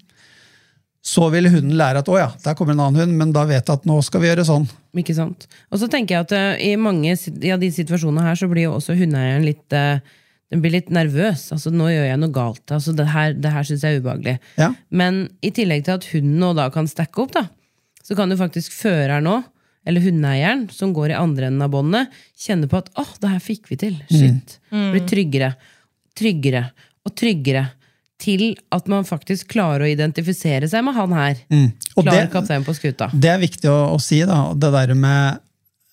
[1.00, 3.64] Så vil hunden lære at å ja, der kommer en annen hund, men da vet
[3.64, 4.66] jeg at nå skal vi gjøre sånn.
[5.00, 5.46] Ikke sant?
[5.72, 8.66] Og så tenker jeg at uh, i mange av ja, de situasjonene her så blir
[8.68, 10.02] jo også hundeeieren litt uh,
[10.50, 11.46] den blir litt nervøs.
[11.54, 12.64] altså Nå gjør jeg noe galt.
[12.74, 14.36] altså Det her, det her syns jeg er ubehagelig.
[14.58, 14.72] Ja.
[14.90, 17.46] Men i tillegg til at hunden nå da kan stacke opp, da,
[18.02, 19.36] så kan jo faktisk føreren nå,
[19.88, 23.44] eller hundeeieren, som går i andre enden av båndet, kjenne på at 'åh, det her
[23.44, 24.00] fikk vi til'.
[24.10, 24.58] Shit.
[24.68, 25.54] Blir tryggere,
[26.18, 26.64] tryggere
[27.06, 27.70] og tryggere.
[28.20, 31.38] Til at man faktisk klarer å identifisere seg med han her.
[31.52, 31.70] Mm.
[31.94, 33.10] Klarer kapteinen på skuta.
[33.12, 34.50] det er viktig å, å si, da.
[34.54, 35.40] Det der med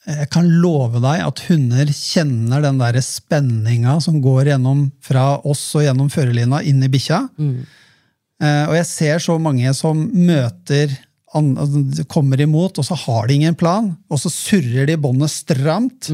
[0.08, 5.66] Jeg kan love deg at hunder kjenner den der spenninga som går gjennom fra oss
[5.76, 7.26] og gjennom førerlina inn i bikkja.
[7.38, 10.94] Eh, og jeg ser så mange som møter
[12.08, 13.90] kommer imot, og så har de ingen plan.
[14.10, 16.08] Og så surrer de båndet stramt,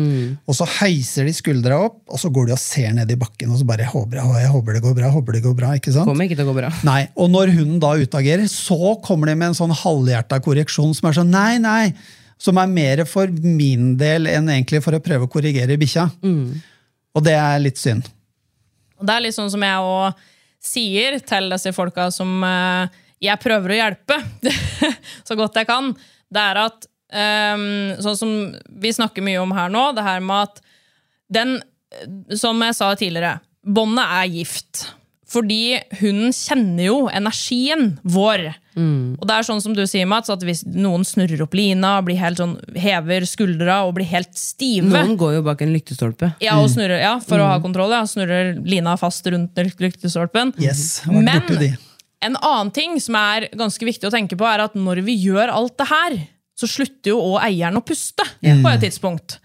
[0.49, 3.51] og så heiser de skuldra opp, og så går de og ser ned i bakken
[3.53, 5.11] og så bare håper jeg, jeg håper det går bra.
[5.13, 6.09] håper det går bra, ikke sant?
[6.09, 6.71] Kommer ikke til å gå bra.
[6.87, 11.09] Nei, Og når hunden da utagerer, så kommer de med en sånn halvhjerta korreksjon som
[11.09, 11.93] er sånn nei, nei,
[12.41, 16.09] som er mer for min del enn egentlig for å prøve å korrigere bikkja.
[17.13, 18.09] Og det er litt synd.
[18.99, 20.25] Og det er litt sånn som jeg òg
[20.63, 22.87] sier til disse folka som eh,
[23.23, 24.17] jeg prøver å hjelpe
[25.27, 25.93] så godt jeg kan.
[26.33, 27.67] Det er at um,
[28.03, 28.33] Sånn som
[28.83, 30.63] vi snakker mye om her nå, det her med at
[31.33, 31.55] den
[32.37, 34.87] Som jeg sa tidligere, båndet er gift.
[35.33, 38.51] Fordi hunden kjenner jo energien vår.
[38.77, 42.17] Og det er sånn som du sier, Mats, at hvis noen snurrer opp lina, blir
[42.21, 46.33] helt sånn, hever skuldra og blir helt stive Noen går jo bak en lyktestolpe.
[46.43, 47.93] ja, og snurrer, ja, for å ha kontroll.
[47.93, 48.03] Ja.
[48.09, 50.53] Snurrer lina fast rundt lyktestolpen.
[50.61, 51.01] Yes.
[51.09, 51.29] Men
[52.25, 55.51] en annen ting som er ganske viktig å tenke på, er at når vi gjør
[55.53, 56.17] alt det her,
[56.57, 59.39] så slutter jo òg eieren å puste på et tidspunkt.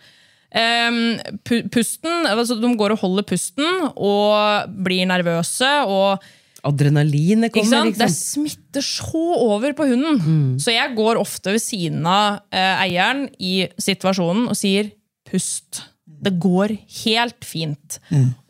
[0.48, 5.68] Um, pu pusten, altså De går og holder pusten og blir nervøse.
[5.84, 6.24] og
[6.66, 7.90] Adrenalinet kommer.
[7.90, 8.00] Liksom.
[8.00, 10.18] Det smitter så over på hunden.
[10.60, 14.90] Så jeg går ofte ved siden av eh, eieren i situasjonen og sier
[15.28, 15.84] 'pust'.
[16.18, 16.72] Det går
[17.04, 17.98] helt fint.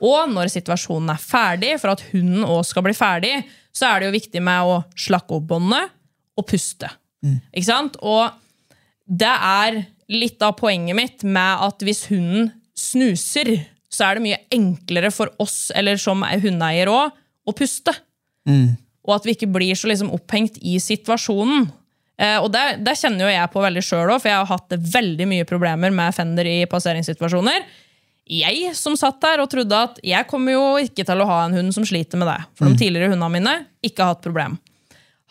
[0.01, 3.35] Og når situasjonen er ferdig, for at hunden òg skal bli ferdig,
[3.77, 5.91] så er det jo viktig med å slakke opp båndet
[6.39, 6.89] og puste.
[7.53, 7.99] Ikke sant?
[8.01, 8.31] Og
[9.05, 14.41] det er litt av poenget mitt med at hvis hunden snuser, så er det mye
[14.55, 17.13] enklere for oss, eller som hundeeier òg,
[17.49, 17.93] å puste.
[19.09, 21.69] Og at vi ikke blir så liksom opphengt i situasjonen.
[22.19, 24.79] Eh, og det, det kjenner jo jeg på veldig sjøl òg, for jeg har hatt
[24.95, 27.67] veldig mye problemer med fender i passeringssituasjoner.
[28.29, 31.55] Jeg som satt der og trodde at jeg kommer jo ikke til å ha en
[31.57, 32.41] hund som sliter med det.
[32.59, 33.55] For de tidligere hundene mine
[33.87, 34.59] ikke har hatt problem.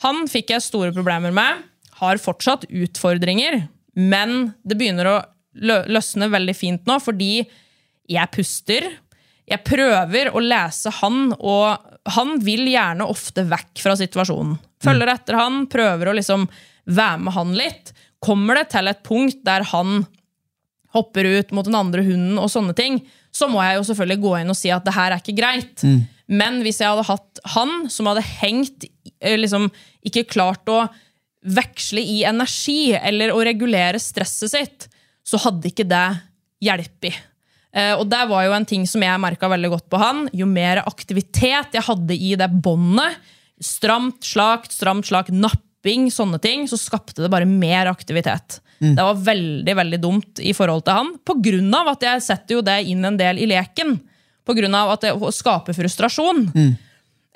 [0.02, 1.66] Han fikk jeg store problemer med.
[2.00, 3.68] Har fortsatt utfordringer,
[3.98, 5.18] men det begynner å
[5.58, 7.44] lø løsne veldig fint nå, fordi
[8.08, 8.88] jeg puster.
[9.48, 11.78] Jeg prøver å lese han, og
[12.18, 14.58] han vil gjerne ofte vekk fra situasjonen.
[14.84, 16.46] Følger etter han, prøver å liksom
[16.88, 17.94] være med han litt.
[18.24, 20.06] Kommer det til et punkt der han
[20.96, 23.02] hopper ut mot den andre hunden og sånne ting,
[23.36, 25.84] så må jeg jo selvfølgelig gå inn og si at det her er ikke greit.
[26.28, 28.84] Men hvis jeg hadde hatt han som hadde hengt
[29.22, 29.70] eh, liksom,
[30.04, 30.88] Ikke klart å
[31.48, 34.88] veksle i energi eller å regulere stresset sitt,
[35.24, 36.08] så hadde ikke det
[36.66, 37.16] hjulpet.
[37.72, 40.26] Eh, og det var jo en ting som jeg merka veldig godt på han.
[40.36, 43.16] Jo mer aktivitet jeg hadde i det båndet,
[43.64, 45.32] stramt, slakt, stramt, slakt,
[45.78, 48.62] napping, sånne ting, så skapte det bare mer aktivitet.
[48.80, 52.56] Det var veldig veldig dumt i forhold til han, på grunn av at jeg setter
[52.56, 54.00] jo det inn en del i leken.
[54.46, 56.52] På grunn av at det skaper frustrasjon.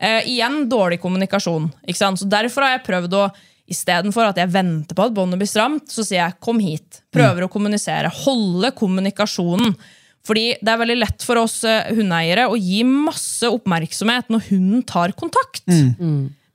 [0.01, 1.71] Eh, igjen dårlig kommunikasjon.
[1.85, 2.19] Ikke sant?
[2.19, 3.29] Så Derfor har jeg prøvd å
[3.71, 7.01] Istedenfor at jeg venter på at båndet blir stramt, så sier jeg 'kom hit'.
[7.13, 8.11] Prøver å kommunisere.
[8.11, 9.77] Holde kommunikasjonen.
[10.25, 14.83] Fordi det er veldig lett for oss eh, hundeeiere å gi masse oppmerksomhet når hunden
[14.83, 15.63] tar kontakt.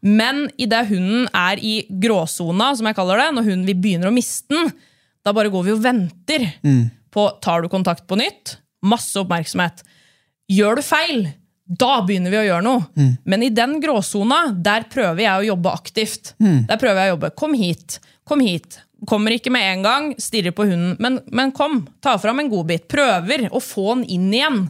[0.07, 4.15] Men idet hunden er i gråsona, som jeg kaller det, når hunden vi begynner å
[4.15, 4.71] miste den,
[5.27, 6.45] da bare går vi og venter
[7.11, 8.59] på tar du kontakt på nytt.
[8.87, 9.83] Masse oppmerksomhet.
[10.53, 11.25] Gjør du feil,
[11.67, 12.85] da begynner vi å gjøre noe.
[13.27, 16.35] Men i den gråsona, der prøver jeg å jobbe aktivt.
[16.69, 17.33] Der prøver jeg å jobbe.
[17.35, 17.99] Kom hit,
[18.29, 18.79] kom hit.
[19.07, 20.95] Kommer ikke med en gang, stirrer på hunden.
[21.03, 22.87] Men, men kom, ta fram en godbit.
[22.89, 24.63] Prøver å få den inn igjen.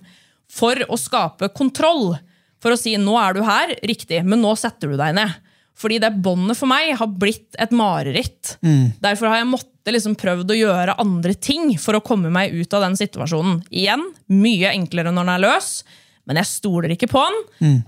[0.50, 2.16] For å skape kontroll.
[2.62, 5.34] For å si 'nå er du her', riktig, men nå setter du deg ned.
[5.76, 8.56] Fordi det båndet for meg har blitt et mareritt.
[9.02, 12.72] Derfor har jeg måttet liksom prøvd å gjøre andre ting for å komme meg ut
[12.72, 13.58] av den situasjonen.
[13.70, 14.02] Igjen,
[14.32, 15.84] mye enklere når den er løs,
[16.26, 17.42] men jeg stoler ikke på den.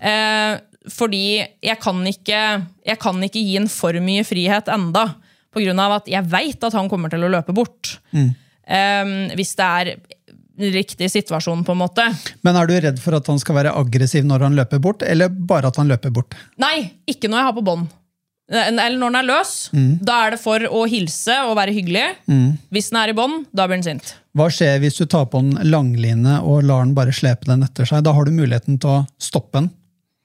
[0.05, 0.61] Eh,
[0.93, 2.43] fordi jeg kan, ikke,
[2.85, 5.15] jeg kan ikke gi en for mye frihet enda.
[5.51, 7.97] På grunn av at jeg veit at han kommer til å løpe bort.
[8.13, 9.95] Eh, hvis det er
[10.59, 12.05] riktig situasjon, på en måte.
[12.47, 15.31] Men er du redd for at han skal være aggressiv når han løper bort, eller
[15.31, 16.35] bare at han løper bort?
[16.61, 17.87] Nei, ikke når jeg har på bånd.
[18.49, 19.51] Eller når den er løs.
[20.01, 22.05] Da er det for å hilse og være hyggelig.
[22.73, 24.15] Hvis den er i bånd, da blir den sint.
[24.39, 27.89] Hva skjer hvis du tar på en langline og lar den bare slepe den etter
[27.89, 28.01] seg?
[28.07, 29.69] Da har du muligheten til å stoppe den.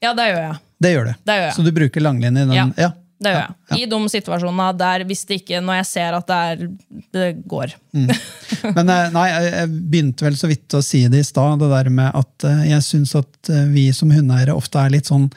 [0.04, 0.60] Ja, det gjør jeg.
[0.84, 1.14] Det gjør du.
[1.28, 1.56] Det gjør jeg.
[1.58, 2.56] Så du bruker langline i den?
[2.56, 2.66] Ja.
[2.80, 2.90] Ja.
[3.24, 3.80] Det gjør jeg.
[3.80, 7.76] I de situasjonene der hvis det ikke, når jeg ser at det, er, det går.
[8.78, 11.92] Men eh, nei, jeg begynte vel så vidt å si det i stad, det der
[11.94, 15.30] med at eh, jeg syns at eh, vi som hundeeiere ofte er litt sånn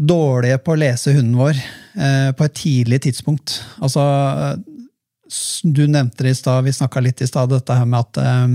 [0.00, 3.60] dårlige på å lese hunden vår eh, på et tidlig tidspunkt.
[3.84, 4.02] Altså,
[5.62, 8.46] du nevnte det i stad, vi snakka litt i stad, dette her med at eh,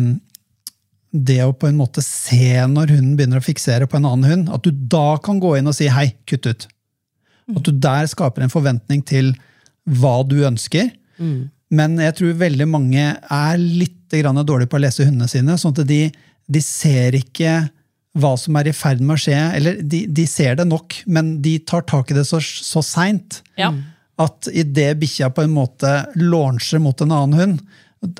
[1.15, 4.49] det å på en måte se når hunden begynner å fiksere på en annen hund,
[4.53, 6.67] at du da kan gå inn og si 'hei, kutt ut'.
[7.53, 9.33] At du der skaper en forventning til
[9.85, 10.89] hva du ønsker.
[11.75, 15.57] Men jeg tror veldig mange er litt grann dårlige på å lese hundene sine.
[15.59, 16.11] sånn at de,
[16.47, 17.67] de ser ikke
[18.15, 19.37] hva som er i ferd med å skje.
[19.57, 23.41] Eller de, de ser det nok, men de tar tak i det så, så seint
[23.59, 23.73] Ja.
[24.17, 27.65] at idet bikkja på en måte launcher mot en annen hund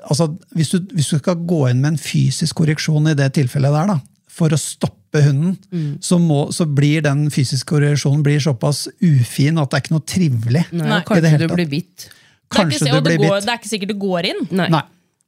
[0.09, 3.73] altså hvis du, hvis du skal gå inn med en fysisk korreksjon i det tilfellet
[3.75, 3.97] der, da,
[4.35, 5.55] for å stoppe hunden,
[6.03, 10.09] så, må, så blir den fysiske korrelasjonen blir såpass ufin at det er ikke noe
[10.11, 10.65] trivelig.
[10.75, 12.09] Nei, kanskje du blir bitt.
[12.09, 13.45] Det er, Kanskje ikke, du blir går, bitt.
[13.47, 14.43] det er ikke sikkert det går inn.
[14.51, 14.67] Nei.
[14.75, 14.83] Nei.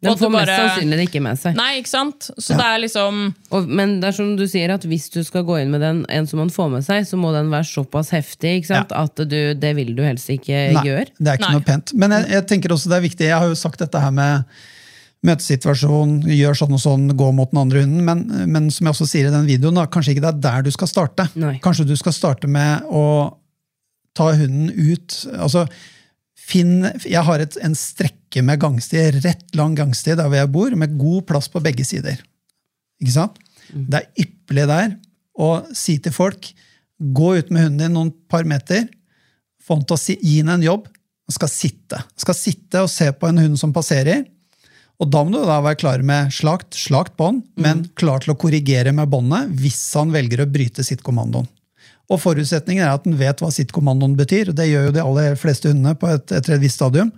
[0.06, 0.46] Den får bare...
[0.46, 1.56] mest sannsynlig det ikke med seg.
[1.58, 2.28] Nei, ikke sant?
[2.38, 5.42] Så det er liksom Og, men det er som du sier, at hvis du skal
[5.48, 8.14] gå inn med den, en som man får med seg, så må den være såpass
[8.14, 8.94] heftig ikke sant?
[8.94, 11.08] at du, det vil du helst ikke Nei, gjøre.
[11.18, 11.58] det er ikke Nei.
[11.58, 11.96] noe pent.
[11.98, 14.62] Men jeg, jeg tenker også det er viktig, jeg har jo sagt dette her med
[15.28, 19.10] møtesituasjon, gjør sånn og sånn, gå mot den andre hunden, men, men som jeg også
[19.10, 21.28] sier i den videoen, da, kanskje ikke det er der du skal starte.
[21.40, 21.58] Nei.
[21.64, 23.04] Kanskje du skal starte med å
[24.18, 25.20] ta hunden ut.
[25.38, 25.68] altså
[26.48, 30.78] Finn, jeg har et, en strekke med gangsti, rett lang gangsti der hvor jeg bor,
[30.80, 32.22] med god plass på begge sider.
[33.04, 33.42] Ikke sant?
[33.68, 34.94] Det er ypperlig der
[35.38, 36.54] å si til folk
[36.98, 38.88] gå ut med hunden din noen par meter,
[39.62, 40.88] få den til å si, gi henne en jobb,
[41.28, 42.00] han skal sitte.
[42.00, 44.24] Han skal sitte og se på en hund som passerer.
[44.98, 48.40] Og da må du da være klar med slakt, slakt bånd, men klar til å
[48.40, 51.46] korrigere med båndet hvis han velger å bryte sitt-kommandoen.
[52.08, 55.36] Og forutsetningen er at han vet hva sitt-kommandoen betyr, og det gjør jo de aller
[55.38, 57.12] fleste hundene på et, etter et visst stadium.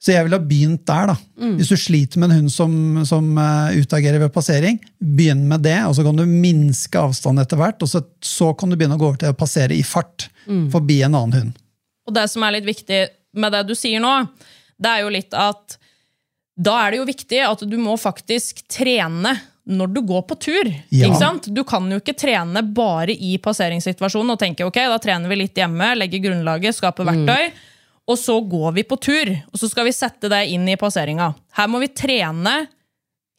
[0.00, 1.10] Så jeg ville ha begynt der.
[1.12, 1.16] da.
[1.58, 2.74] Hvis du sliter med en hund som,
[3.08, 7.60] som eh, utagerer ved passering, begynn med det, og så kan du minske avstanden etter
[7.60, 10.30] hvert, og så, så kan du begynne å gå over til å passere i fart
[10.72, 11.60] forbi en annen hund.
[12.08, 13.02] Og det som er litt viktig
[13.38, 14.14] med det du sier nå,
[14.80, 15.76] det er jo litt at
[16.60, 19.32] da er det jo viktig at du må faktisk trene
[19.70, 20.68] når du går på tur.
[20.90, 21.06] Ja.
[21.06, 21.48] Ikke sant?
[21.54, 25.58] Du kan jo ikke trene bare i passeringssituasjonen og tenke ok, da trener vi litt
[25.58, 27.52] hjemme, legger grunnlaget, skaper verktøy,
[28.10, 29.30] og så går vi på tur.
[29.52, 31.30] Og så skal vi sette det inn i passeringa.
[31.56, 32.56] Her må vi trene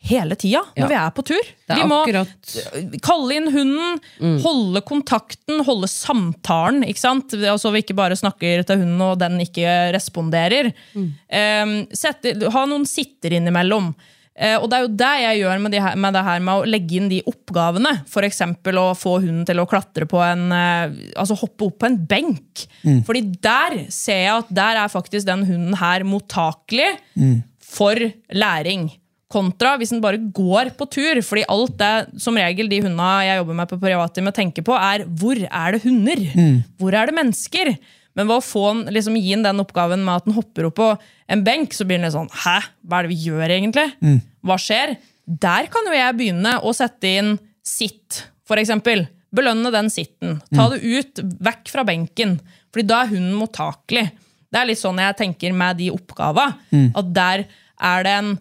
[0.02, 0.88] hele tida når Ja.
[0.90, 1.50] vi er på tur.
[1.70, 4.40] Er vi må akkurat kalle inn hunden, Mm.
[4.42, 6.84] holde kontakten, holde samtalen.
[6.84, 7.34] ikke sant?
[7.34, 10.74] Altså vi ikke bare snakker til hunden, og den ikke responderer.
[10.96, 11.14] Mm.
[11.32, 13.94] Um, sette, ha noen sitter innimellom.
[14.42, 16.54] Uh, og det er jo det jeg gjør med, de her, med det her med
[16.56, 17.92] å legge inn de oppgavene.
[18.08, 18.40] F.eks.
[18.42, 20.90] å få hunden til å klatre på en uh,
[21.20, 22.66] Altså hoppe opp på en benk.
[23.06, 26.98] Fordi der ser jeg at der er faktisk den hunden her mottakelig
[27.62, 27.96] for
[28.34, 28.90] læring.
[29.32, 31.22] Kontra hvis den bare går på tur.
[31.26, 35.06] Fordi alt det som regel de hundene jeg jobber med på privatteamet tenker på, er
[35.08, 36.22] hvor er det hunder?
[36.82, 37.74] Hvor er det mennesker?
[38.20, 40.90] Men ved å få liksom, gi den den oppgaven med at den hopper opp på
[41.32, 43.86] en benk, så blir den litt sånn Hæ, hva er det vi gjør egentlig?
[44.44, 44.98] Hva skjer?
[45.26, 49.06] Der kan jo jeg begynne å sette inn sitt, for eksempel.
[49.32, 50.42] Belønne den sitten.
[50.52, 52.34] Ta det ut, vekk fra benken.
[52.74, 54.10] Fordi da er hunden mottakelig.
[54.52, 56.50] Det er litt sånn jeg tenker med de oppgava.
[57.00, 57.46] At der
[57.80, 58.34] er det en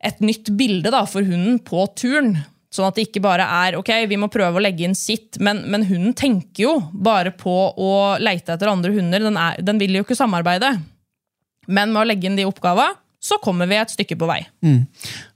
[0.00, 2.38] et nytt bilde da, for hunden på turen.
[2.70, 5.64] Sånn at det ikke bare er ok, vi må prøve å legge inn sitt, men,
[5.72, 7.92] men hunden tenker jo bare på å
[8.22, 9.26] leite etter andre hunder.
[9.26, 10.76] Den, er, den vil jo ikke samarbeide.
[11.70, 14.40] Men med å legge inn de oppgavene, så kommer vi et stykke på vei.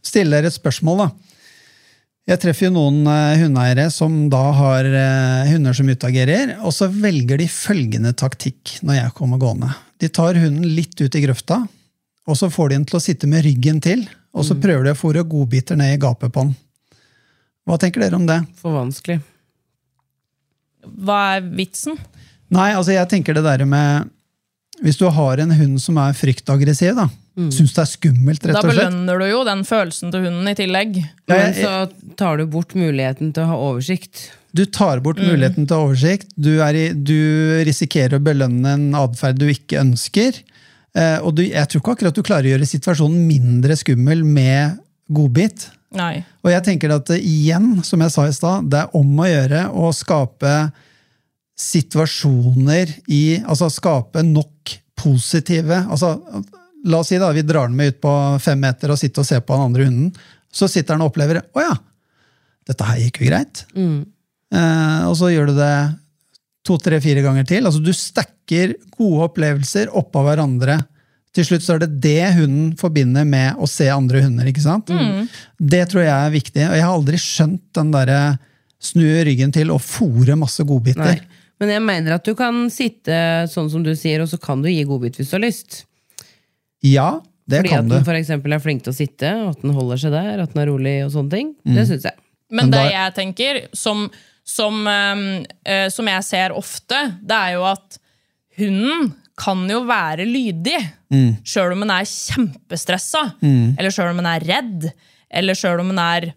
[0.01, 1.03] stille dere et spørsmål.
[1.03, 1.09] da.
[2.25, 6.89] Jeg treffer jo noen eh, hundeeiere som da har eh, hunder som utagerer, og så
[6.89, 9.75] velger de følgende taktikk når jeg kommer gående.
[10.01, 11.61] De tar hunden litt ut i grøfta,
[12.25, 14.95] og så får de den til å sitte med ryggen til, og så prøver de
[14.95, 16.55] å fòre godbiter ned i gapet på den.
[17.65, 18.41] Hva tenker dere om det?
[18.61, 19.21] For vanskelig.
[20.85, 21.97] Hva er vitsen?
[22.53, 24.11] Nei, altså jeg tenker det der med
[24.85, 27.07] Hvis du har en hund som er fryktaggressiv, da,
[27.39, 27.51] mm.
[27.55, 30.51] syns det er skummelt, rett og slett Da belønner du jo den følelsen til hunden
[30.51, 30.97] i tillegg.
[30.99, 34.27] Ja, Men jeg- så tar du bort muligheten til å ha oversikt.
[34.53, 36.29] Du tar bort muligheten til oversikt.
[36.37, 40.43] Du, er i, du risikerer å belønne en atferd du ikke ønsker.
[40.95, 44.79] Eh, og du, jeg tror ikke akkurat du klarer å gjøre situasjonen mindre skummel med
[45.15, 45.69] godbit.
[45.95, 46.25] Nei.
[46.43, 49.67] Og jeg tenker at igjen, som jeg sa i stad, det er om å gjøre
[49.75, 50.55] å skape
[51.55, 56.17] situasjoner i Altså skape nok positive altså,
[56.85, 59.29] La oss si da, vi drar den med ut på fem meter og sitter og
[59.29, 60.09] ser på den andre hunden.
[60.53, 61.77] Så sitter han og opplever å ja,
[62.69, 63.63] dette her gikk jo greit.
[64.53, 65.73] Eh, og så gjør du det
[66.67, 67.65] to, tre, fire ganger til.
[67.65, 70.81] Altså Du stacker gode opplevelser oppå hverandre.
[71.35, 74.47] Til slutt så er det det hunden forbinder med å se andre hunder.
[74.47, 74.93] ikke sant?
[75.59, 76.67] Det tror jeg er viktig.
[76.69, 78.19] Og jeg har aldri skjønt den derre
[78.85, 81.17] snu ryggen til og fòre masse godbiter.
[81.17, 81.43] Nei.
[81.63, 83.17] Men jeg mener at du kan sitte
[83.51, 85.85] sånn som du sier, og så kan du gi godbit hvis du har lyst.
[86.85, 87.09] Ja,
[87.49, 87.95] det Fordi kan at du.
[87.97, 90.63] den for eksempel er flink til å sitte, at den holder seg der, at den
[90.63, 91.53] er rolig og sånne ting.
[91.65, 92.19] Det syns jeg.
[92.55, 94.07] Men det jeg tenker, som,
[94.47, 95.27] som, um,
[95.67, 97.99] eh, som jeg ser ofte, det er jo at
[98.59, 100.79] hunden kan jo være lydig.
[101.11, 101.37] Mm.
[101.47, 104.89] Sjøl om den er kjempestressa, eller sjøl om den er redd,
[105.35, 106.33] eller sjøl om den er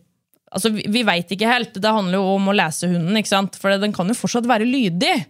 [0.47, 1.73] Altså, Vi, vi veit ikke helt.
[1.75, 3.57] Det handler jo om å lese hunden, ikke sant?
[3.59, 5.25] for den kan jo fortsatt være lydig.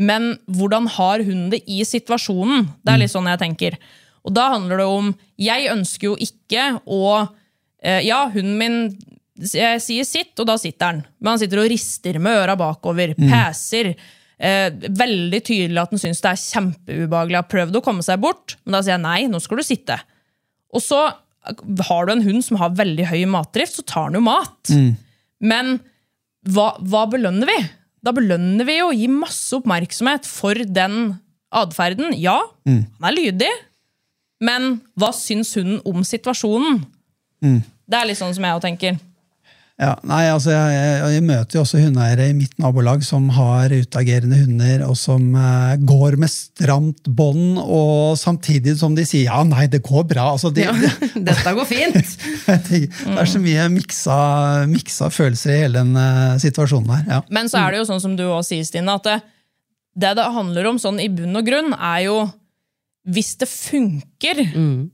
[0.00, 2.70] Men hvordan har hunden det i situasjonen?
[2.82, 3.76] Det er litt sånn jeg tenker.
[4.24, 7.02] Og da handler det om Jeg ønsker jo ikke å
[7.84, 8.78] eh, Ja, hunden min
[9.34, 11.00] jeg sier sitt, og da sitter han.
[11.18, 13.92] Men han sitter og rister med øra bakover, peser.
[14.38, 17.38] Eh, veldig tydelig at han syns det er kjempeubehagelig.
[17.38, 19.98] Har prøvd å komme seg bort, men da sier jeg nei, nå skal du sitte.
[20.74, 21.02] Og så
[21.88, 24.70] har du en hund som har veldig høy matdrift, så tar han jo mat.
[25.44, 25.76] Men
[26.48, 27.58] hva, hva belønner vi?
[28.04, 31.14] Da belønner vi jo å gi masse oppmerksomhet for den
[31.54, 32.12] atferden.
[32.20, 32.40] Ja,
[32.98, 33.50] han er lydig,
[34.44, 36.82] men hva syns hunden om situasjonen?
[37.86, 38.98] Det er litt sånn som jeg også tenker.
[39.74, 43.72] Ja, nei, altså jeg, jeg, jeg møter jo også hundeeiere i mitt nabolag som har
[43.74, 49.40] utagerende hunder, og som eh, går med stramt bånd, og samtidig som de sier ja,
[49.48, 50.28] nei, det går bra.
[50.36, 50.76] Altså, de, Ja,
[51.30, 52.14] dette går fint!
[52.68, 54.18] tenker, det er så mye miksa,
[54.70, 57.04] miksa følelser i hele den uh, situasjonen her.
[57.10, 57.20] Ja.
[57.34, 59.20] Men så er det jo sånn som du også sier, Stine, at det,
[59.98, 62.20] det det handler om sånn i bunn og grunn, er jo
[63.10, 64.86] hvis det funker, Gjør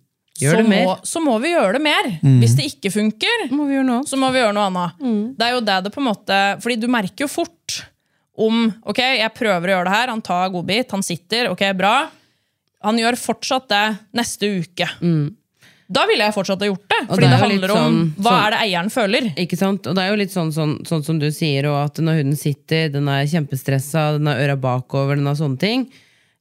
[0.49, 0.84] så, det mer.
[0.88, 2.09] Må, så må vi gjøre det mer.
[2.41, 5.36] Hvis det ikke funker, Må vi gjøre noe så må vi gjøre noe annet.
[5.36, 7.82] Det er jo det det på en måte Fordi du merker jo fort
[8.41, 12.09] om Ok, jeg prøver å gjøre det her, han tar godbit, han sitter, ok, bra.
[12.82, 13.84] Han gjør fortsatt det
[14.16, 14.86] neste uke.
[15.91, 17.01] Da ville jeg fortsatt ha gjort det.
[17.09, 19.24] Fordi det det, er handler om sånn- hva sånn- er det eieren føler.
[19.43, 19.86] Ikke sant?
[19.91, 22.36] Og det er jo litt sånn, sånn, sånn som du sier, og at når hunden
[22.38, 25.88] sitter, den er kjempestressa, den har øra bakover, den har sånne ting.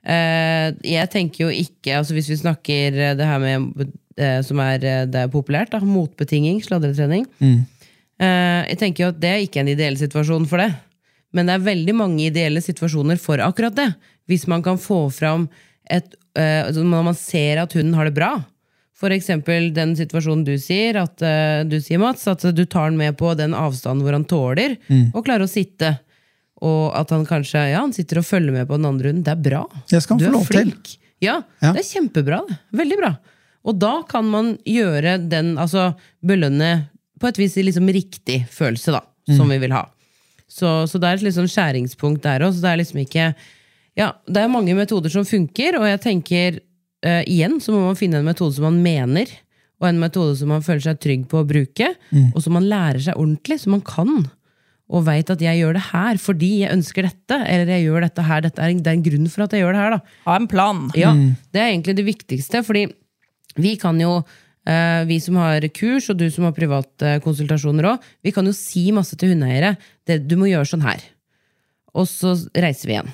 [0.08, 4.62] Eh, jeg tenker jo ikke, altså hvis vi snakker eh, det her med eh, som
[4.64, 4.80] er,
[5.12, 7.28] det er populært, da, motbetinging, sladretrening.
[7.40, 7.60] mm.
[8.20, 10.74] jeg tenker jo at det er ikke en ideell situasjon for det.
[11.32, 13.92] Men det er veldig mange ideelle situasjoner for akkurat det.
[14.28, 15.48] Hvis man kan få fram
[15.90, 18.30] et altså Når man ser at hunden har det bra.
[18.96, 21.20] For eksempel den situasjonen du sier, at
[21.68, 24.78] du sier, Mats, at du tar den med på den avstanden hvor han tåler,
[25.10, 25.96] og klarer å sitte.
[26.62, 29.24] Og at han kanskje ja, han sitter og følger med på den andre hunden.
[29.24, 29.62] Det er bra.
[29.90, 30.84] Det skal han du få er flink.
[30.84, 30.98] til.
[31.22, 31.74] Ja, Ja.
[31.74, 32.42] det er kjempebra.
[32.48, 32.58] det.
[32.74, 33.14] Veldig bra.
[33.66, 35.94] Og da kan man gjøre den, altså
[36.26, 36.88] belønne
[37.20, 39.02] på et vis liksom riktig følelse, da,
[39.36, 39.52] som Mm.
[39.52, 39.86] vi vil ha.
[40.48, 42.56] Så, så det er et liksom skjæringspunkt der òg.
[42.60, 43.36] Det er liksom ikke
[43.98, 46.60] Ja, det er mange metoder som funker, og jeg tenker
[47.04, 49.28] eh, igjen så må man finne en metode som man mener,
[49.82, 52.32] og en metode som man føler seg trygg på å bruke, Mm.
[52.36, 54.30] og som man lærer seg ordentlig, som man kan.
[54.90, 58.24] Og veit at jeg gjør det her fordi jeg ønsker dette, eller jeg gjør dette
[58.26, 58.42] her.
[58.42, 59.96] Dette er, det er en grunn for at jeg gjør det her.
[59.98, 60.00] da.
[60.26, 60.80] Ha en plan.
[60.98, 61.12] Ja,
[61.54, 62.88] Det er egentlig det viktigste, fordi
[63.60, 64.16] vi kan jo
[64.66, 68.54] eh, vi som har kurs, og du som har private konsultasjoner òg, vi kan jo
[68.56, 69.76] si masse til hundeeiere.
[70.26, 71.02] Du må gjøre sånn her.
[71.94, 73.12] Og så reiser vi igjen.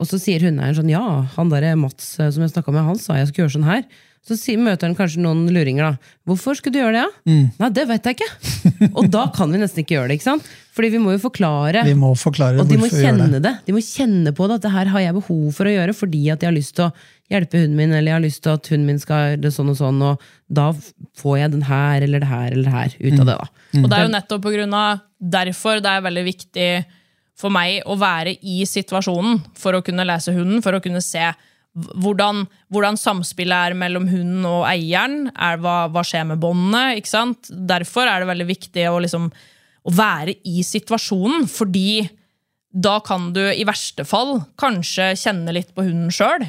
[0.00, 1.04] Og så sier hundeeieren sånn ja,
[1.36, 3.86] han der Mats eh, som jeg snakka med, han sa jeg skulle gjøre sånn her.
[4.24, 6.12] Så møter han kanskje noen luringer, da.
[6.24, 7.40] Hvorfor skulle du gjøre det, ja?
[7.60, 8.90] Nei, det vet jeg ikke.
[8.96, 10.46] og da kan vi nesten ikke gjøre det, ikke sant?
[10.74, 11.84] Fordi vi må jo forklare.
[11.86, 13.42] Vi må forklare Og de må kjenne det.
[13.44, 13.52] det.
[13.68, 16.24] De må kjenne på det, at det her har jeg behov for å gjøre fordi
[16.34, 16.94] at jeg har lyst til å
[17.30, 19.70] hjelpe hunden min, eller jeg har lyst til at hunden min skal gjøre det sånn
[19.70, 20.26] og sånn, og
[20.58, 20.66] da
[21.20, 23.38] får jeg den her eller det her eller det her ut av det.
[23.38, 23.48] da.
[23.80, 25.06] Og det er jo nettopp på grunn av
[25.38, 26.68] derfor det er veldig viktig
[27.38, 31.32] for meg å være i situasjonen for å kunne lese hunden, for å kunne se
[31.74, 35.24] hvordan, hvordan samspillet er mellom hunden og eieren.
[35.34, 37.00] Er, hva, hva skjer med båndene?
[37.00, 37.50] ikke sant?
[37.50, 39.32] Derfor er det veldig viktig å, liksom,
[39.84, 42.04] å være i situasjonen, fordi
[42.74, 46.42] da kan du i verste fall kanskje kjenne litt på hunden sjøl.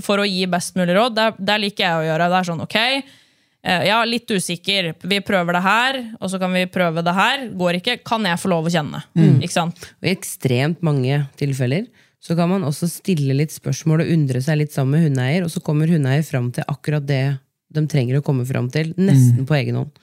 [0.00, 1.18] For å gi best mulig råd.
[1.18, 2.28] Der, der liker jeg å gjøre.
[2.32, 4.94] Det er sånn, ok, eh, ja, litt usikker.
[5.04, 7.44] Vi prøver det her, og så kan vi prøve det her.
[7.60, 9.02] Går ikke, kan jeg få lov å kjenne?
[9.44, 9.84] Ikke sant?
[10.00, 11.90] Og I ekstremt mange tilfeller
[12.22, 15.50] så kan man også stille litt spørsmål og undre seg litt sammen med hundeeier, og
[15.50, 17.24] så kommer hundeeier fram til akkurat det
[17.72, 20.00] de trenger å komme fram til, nesten på egen hånd.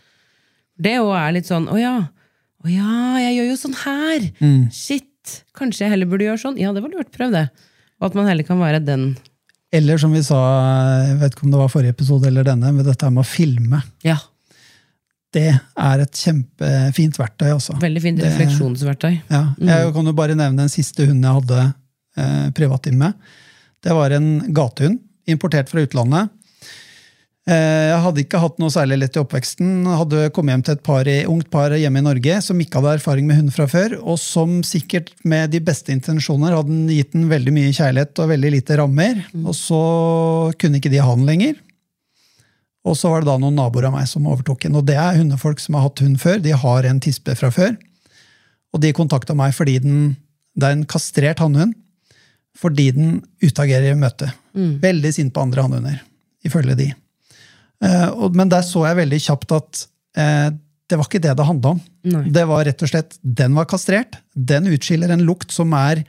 [0.82, 1.96] Det òg er litt sånn å ja,
[2.64, 4.28] å ja, jeg gjør jo sånn her!
[4.72, 5.06] Shit!
[5.58, 6.58] Kanskje jeg heller burde gjøre sånn?
[6.60, 7.46] Ja, det var lurt, prøv det.
[8.00, 9.10] Og at man heller kan være den
[9.76, 10.40] Eller som vi sa,
[11.06, 13.82] jeg vet ikke om det var forrige episode eller denne, men dette med å filme.
[14.08, 14.16] Ja,
[15.32, 15.44] Det
[15.78, 17.76] er et kjempefint verktøy, altså.
[17.78, 19.20] veldig fint Det- refleksjonsverktøy.
[19.30, 21.74] Ja, jeg kan jo bare nevne den siste hunden jeg hadde
[22.18, 23.14] eh, privattime med.
[23.86, 24.98] Det var en gatehund,
[25.30, 26.32] importert fra utlandet.
[27.50, 29.88] Eh, jeg hadde ikke hatt noe særlig lett i oppveksten.
[29.90, 33.26] Hadde kommet hjem til et par, ungt par hjemme i Norge som ikke hadde erfaring
[33.30, 37.56] med hund fra før, og som sikkert med de beste intensjoner hadde gitt den veldig
[37.56, 39.24] mye kjærlighet og veldig lite rammer.
[39.42, 39.82] Og så
[40.62, 41.58] kunne ikke de ha den lenger.
[42.88, 44.78] Og så var det da noen naboer av meg som overtok den.
[44.78, 46.40] Og det er hundefolk som har hatt hund før.
[46.46, 47.76] De har en tispe fra før.
[48.76, 50.00] Og de kontakta meg fordi den,
[50.54, 51.74] det er en kastrert hannhund.
[52.60, 54.32] Fordi den utagerer i møte.
[54.86, 56.02] Veldig sint på andre hannhunder,
[56.46, 56.92] ifølge de.
[57.86, 59.86] Eh, men der så jeg veldig kjapt at
[60.20, 60.50] eh,
[60.90, 61.82] det var ikke det det handla om.
[62.10, 62.24] Nei.
[62.34, 64.18] Det var rett og slett, Den var kastrert.
[64.34, 66.02] Den utskiller en lukt som er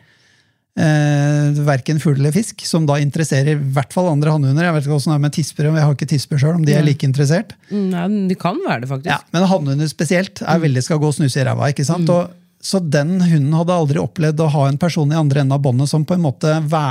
[0.80, 4.66] eh, verken fugl eller fisk, som da interesserer i hvert fall andre hannhunder.
[4.66, 6.76] Jeg vet ikke hvordan det er med tisper, jeg har ikke tisper sjøl, om de
[6.76, 7.54] er like interessert.
[7.70, 9.12] Nei, de det kan være det, faktisk.
[9.12, 11.70] Ja, Men hannhunder spesielt er veldig skal gå og snuse i ræva.
[11.74, 12.08] ikke sant?
[12.08, 15.62] Og, så den hunden hadde aldri opplevd å ha en person i andre enden av
[15.64, 16.50] båndet som på en måte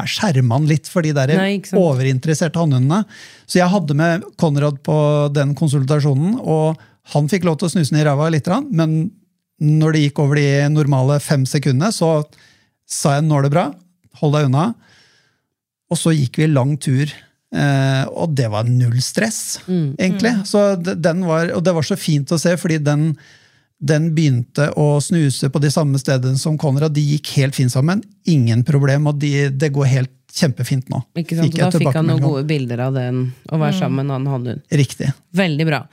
[0.09, 3.03] skjerma han litt for de der Nei, overinteresserte hannhundene.
[3.45, 4.95] Så jeg hadde med Konrad på
[5.35, 6.79] den konsultasjonen, og
[7.13, 9.11] han fikk lov til å snuse den i ræva litt, men
[9.61, 12.23] når det gikk over de normale fem sekundene, så
[12.89, 13.73] sa jeg 'nå er det bra',
[14.21, 14.73] hold deg unna.
[15.91, 17.09] Og så gikk vi lang tur,
[17.53, 19.59] eh, og det var null stress,
[19.97, 20.33] egentlig.
[20.45, 23.17] Så d- den var, og det var så fint å se, fordi den,
[23.79, 26.91] den begynte å snuse på de samme stedene som Konrad.
[26.95, 28.01] De gikk helt fint sammen.
[28.27, 31.01] Ingen problem, og de, det går helt kjempefint nå.
[31.17, 31.47] Ikke sant?
[31.47, 34.17] Fikk Og da fikk han noen gode bilder av den, å være sammen med han.
[34.17, 34.65] annen hannhund.
[34.81, 35.13] Riktig.
[35.35, 35.83] Veldig bra.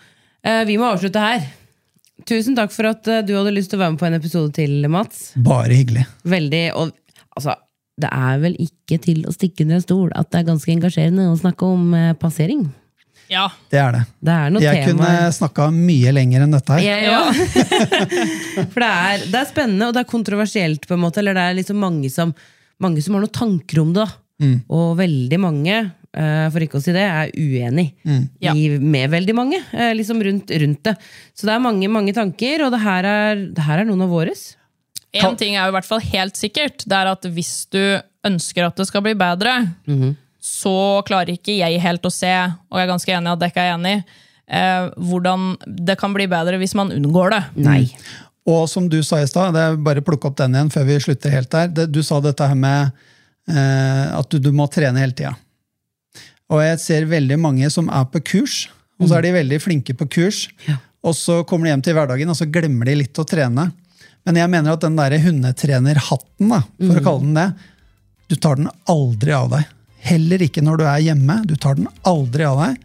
[0.47, 1.47] Eh, vi må avslutte her.
[2.27, 4.53] Tusen takk for at eh, du hadde lyst til å være med på en episode
[4.57, 5.31] til, Mats.
[5.47, 6.07] Bare hyggelig.
[6.27, 6.91] Veldig, og
[7.39, 7.55] altså,
[8.03, 11.31] det er vel ikke til å stikke under en stol at det er ganske engasjerende
[11.31, 12.67] å snakke om eh, passering.
[13.33, 13.47] Ja.
[13.73, 14.03] Det er det.
[14.23, 16.85] Det er noe Jeg tema kunne snakka mye lenger enn dette her.
[16.85, 17.23] Ja, ja.
[18.73, 21.23] For det er, det er spennende, og det er kontroversielt, på en måte.
[21.23, 22.33] Eller det er liksom mange som,
[22.83, 24.05] mange som har noen tanker om det.
[24.07, 24.23] da.
[24.47, 24.57] Mm.
[24.77, 25.77] Og veldig mange,
[26.13, 28.29] eh, for ikke å si det, er uenig Mm.
[28.53, 29.63] I, med veldig mange.
[29.73, 30.97] eh, liksom rundt, rundt det.
[31.35, 34.13] Så det er mange mange tanker, og det her er, det her er noen av
[34.13, 34.55] våres.
[35.17, 37.81] En ting er jo i hvert fall helt sikkert, det er at hvis du
[38.27, 39.53] ønsker at det skal bli bedre,
[40.47, 42.33] så klarer ikke jeg helt å se,
[42.71, 43.97] og jeg er ganske enig i at ikke er enig,
[44.47, 45.49] eh, hvordan
[45.89, 47.43] det kan bli bedre hvis man unngår det.
[47.67, 47.81] Nei.
[48.47, 50.87] Og som du sa i stad, det er bare å plukke opp den igjen før
[50.87, 51.73] vi slutter helt der.
[51.75, 52.95] Det, du sa dette her med
[53.51, 55.35] eh, at du, du må trene hele tida.
[56.55, 58.69] Og jeg ser veldig mange som er på kurs,
[59.03, 60.45] og så er de veldig flinke på kurs.
[60.69, 60.79] Ja.
[61.07, 63.67] Og så kommer de hjem til hverdagen, og så glemmer de litt å trene.
[64.27, 67.49] Men jeg mener at den der hundetrenerhatten, da, for å kalle den det,
[68.31, 69.75] du tar den aldri av deg.
[70.07, 71.41] Heller ikke når du er hjemme.
[71.49, 72.83] Du tar den aldri av deg.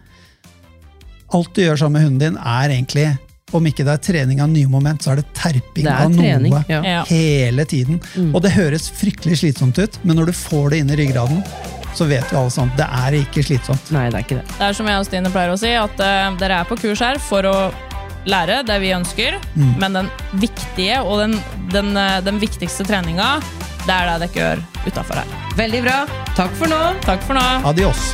[1.32, 3.10] Alt du gjør sammen med hunden din, er egentlig
[3.56, 6.16] om ikke det er trening av nye moment, så er det terping Det er av
[6.16, 7.04] trening, noe ja.
[7.10, 8.00] Hele tiden.
[8.32, 11.44] Og det høres fryktelig slitsomt ut, men når du får det inn i ryggraden,
[11.96, 13.92] så vet vi alle sånn, det er ikke slitsomt.
[13.92, 14.46] Nei, det er ikke det.
[14.56, 17.04] Det er som jeg og Stine pleier å si, at uh, dere er på kurs
[17.04, 17.56] her for å
[18.30, 19.40] lære det vi ønsker,
[19.82, 20.10] men den
[20.40, 21.32] viktige og den,
[21.74, 23.40] den, eh, den viktigste treninga,
[23.88, 25.40] det er det dere gjør utafor her.
[25.58, 25.98] Veldig bra.
[26.38, 26.84] Takk for nå.
[27.08, 27.48] Takk for nå.
[27.72, 28.12] Adios.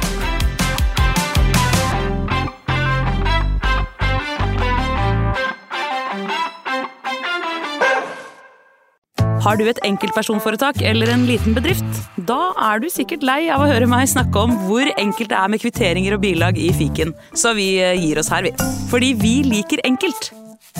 [9.47, 12.01] Har du et enkeltpersonforetak eller en liten bedrift?
[12.27, 15.53] Da er du sikkert lei av å høre meg snakke om hvor enkelt det er
[15.53, 18.51] med kvitteringer og bilag i fiken, så vi eh, gir oss her, vi.
[18.91, 20.33] Fordi vi liker enkelt.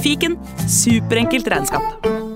[0.04, 0.36] Fiken
[0.68, 2.27] superenkelt regnskap.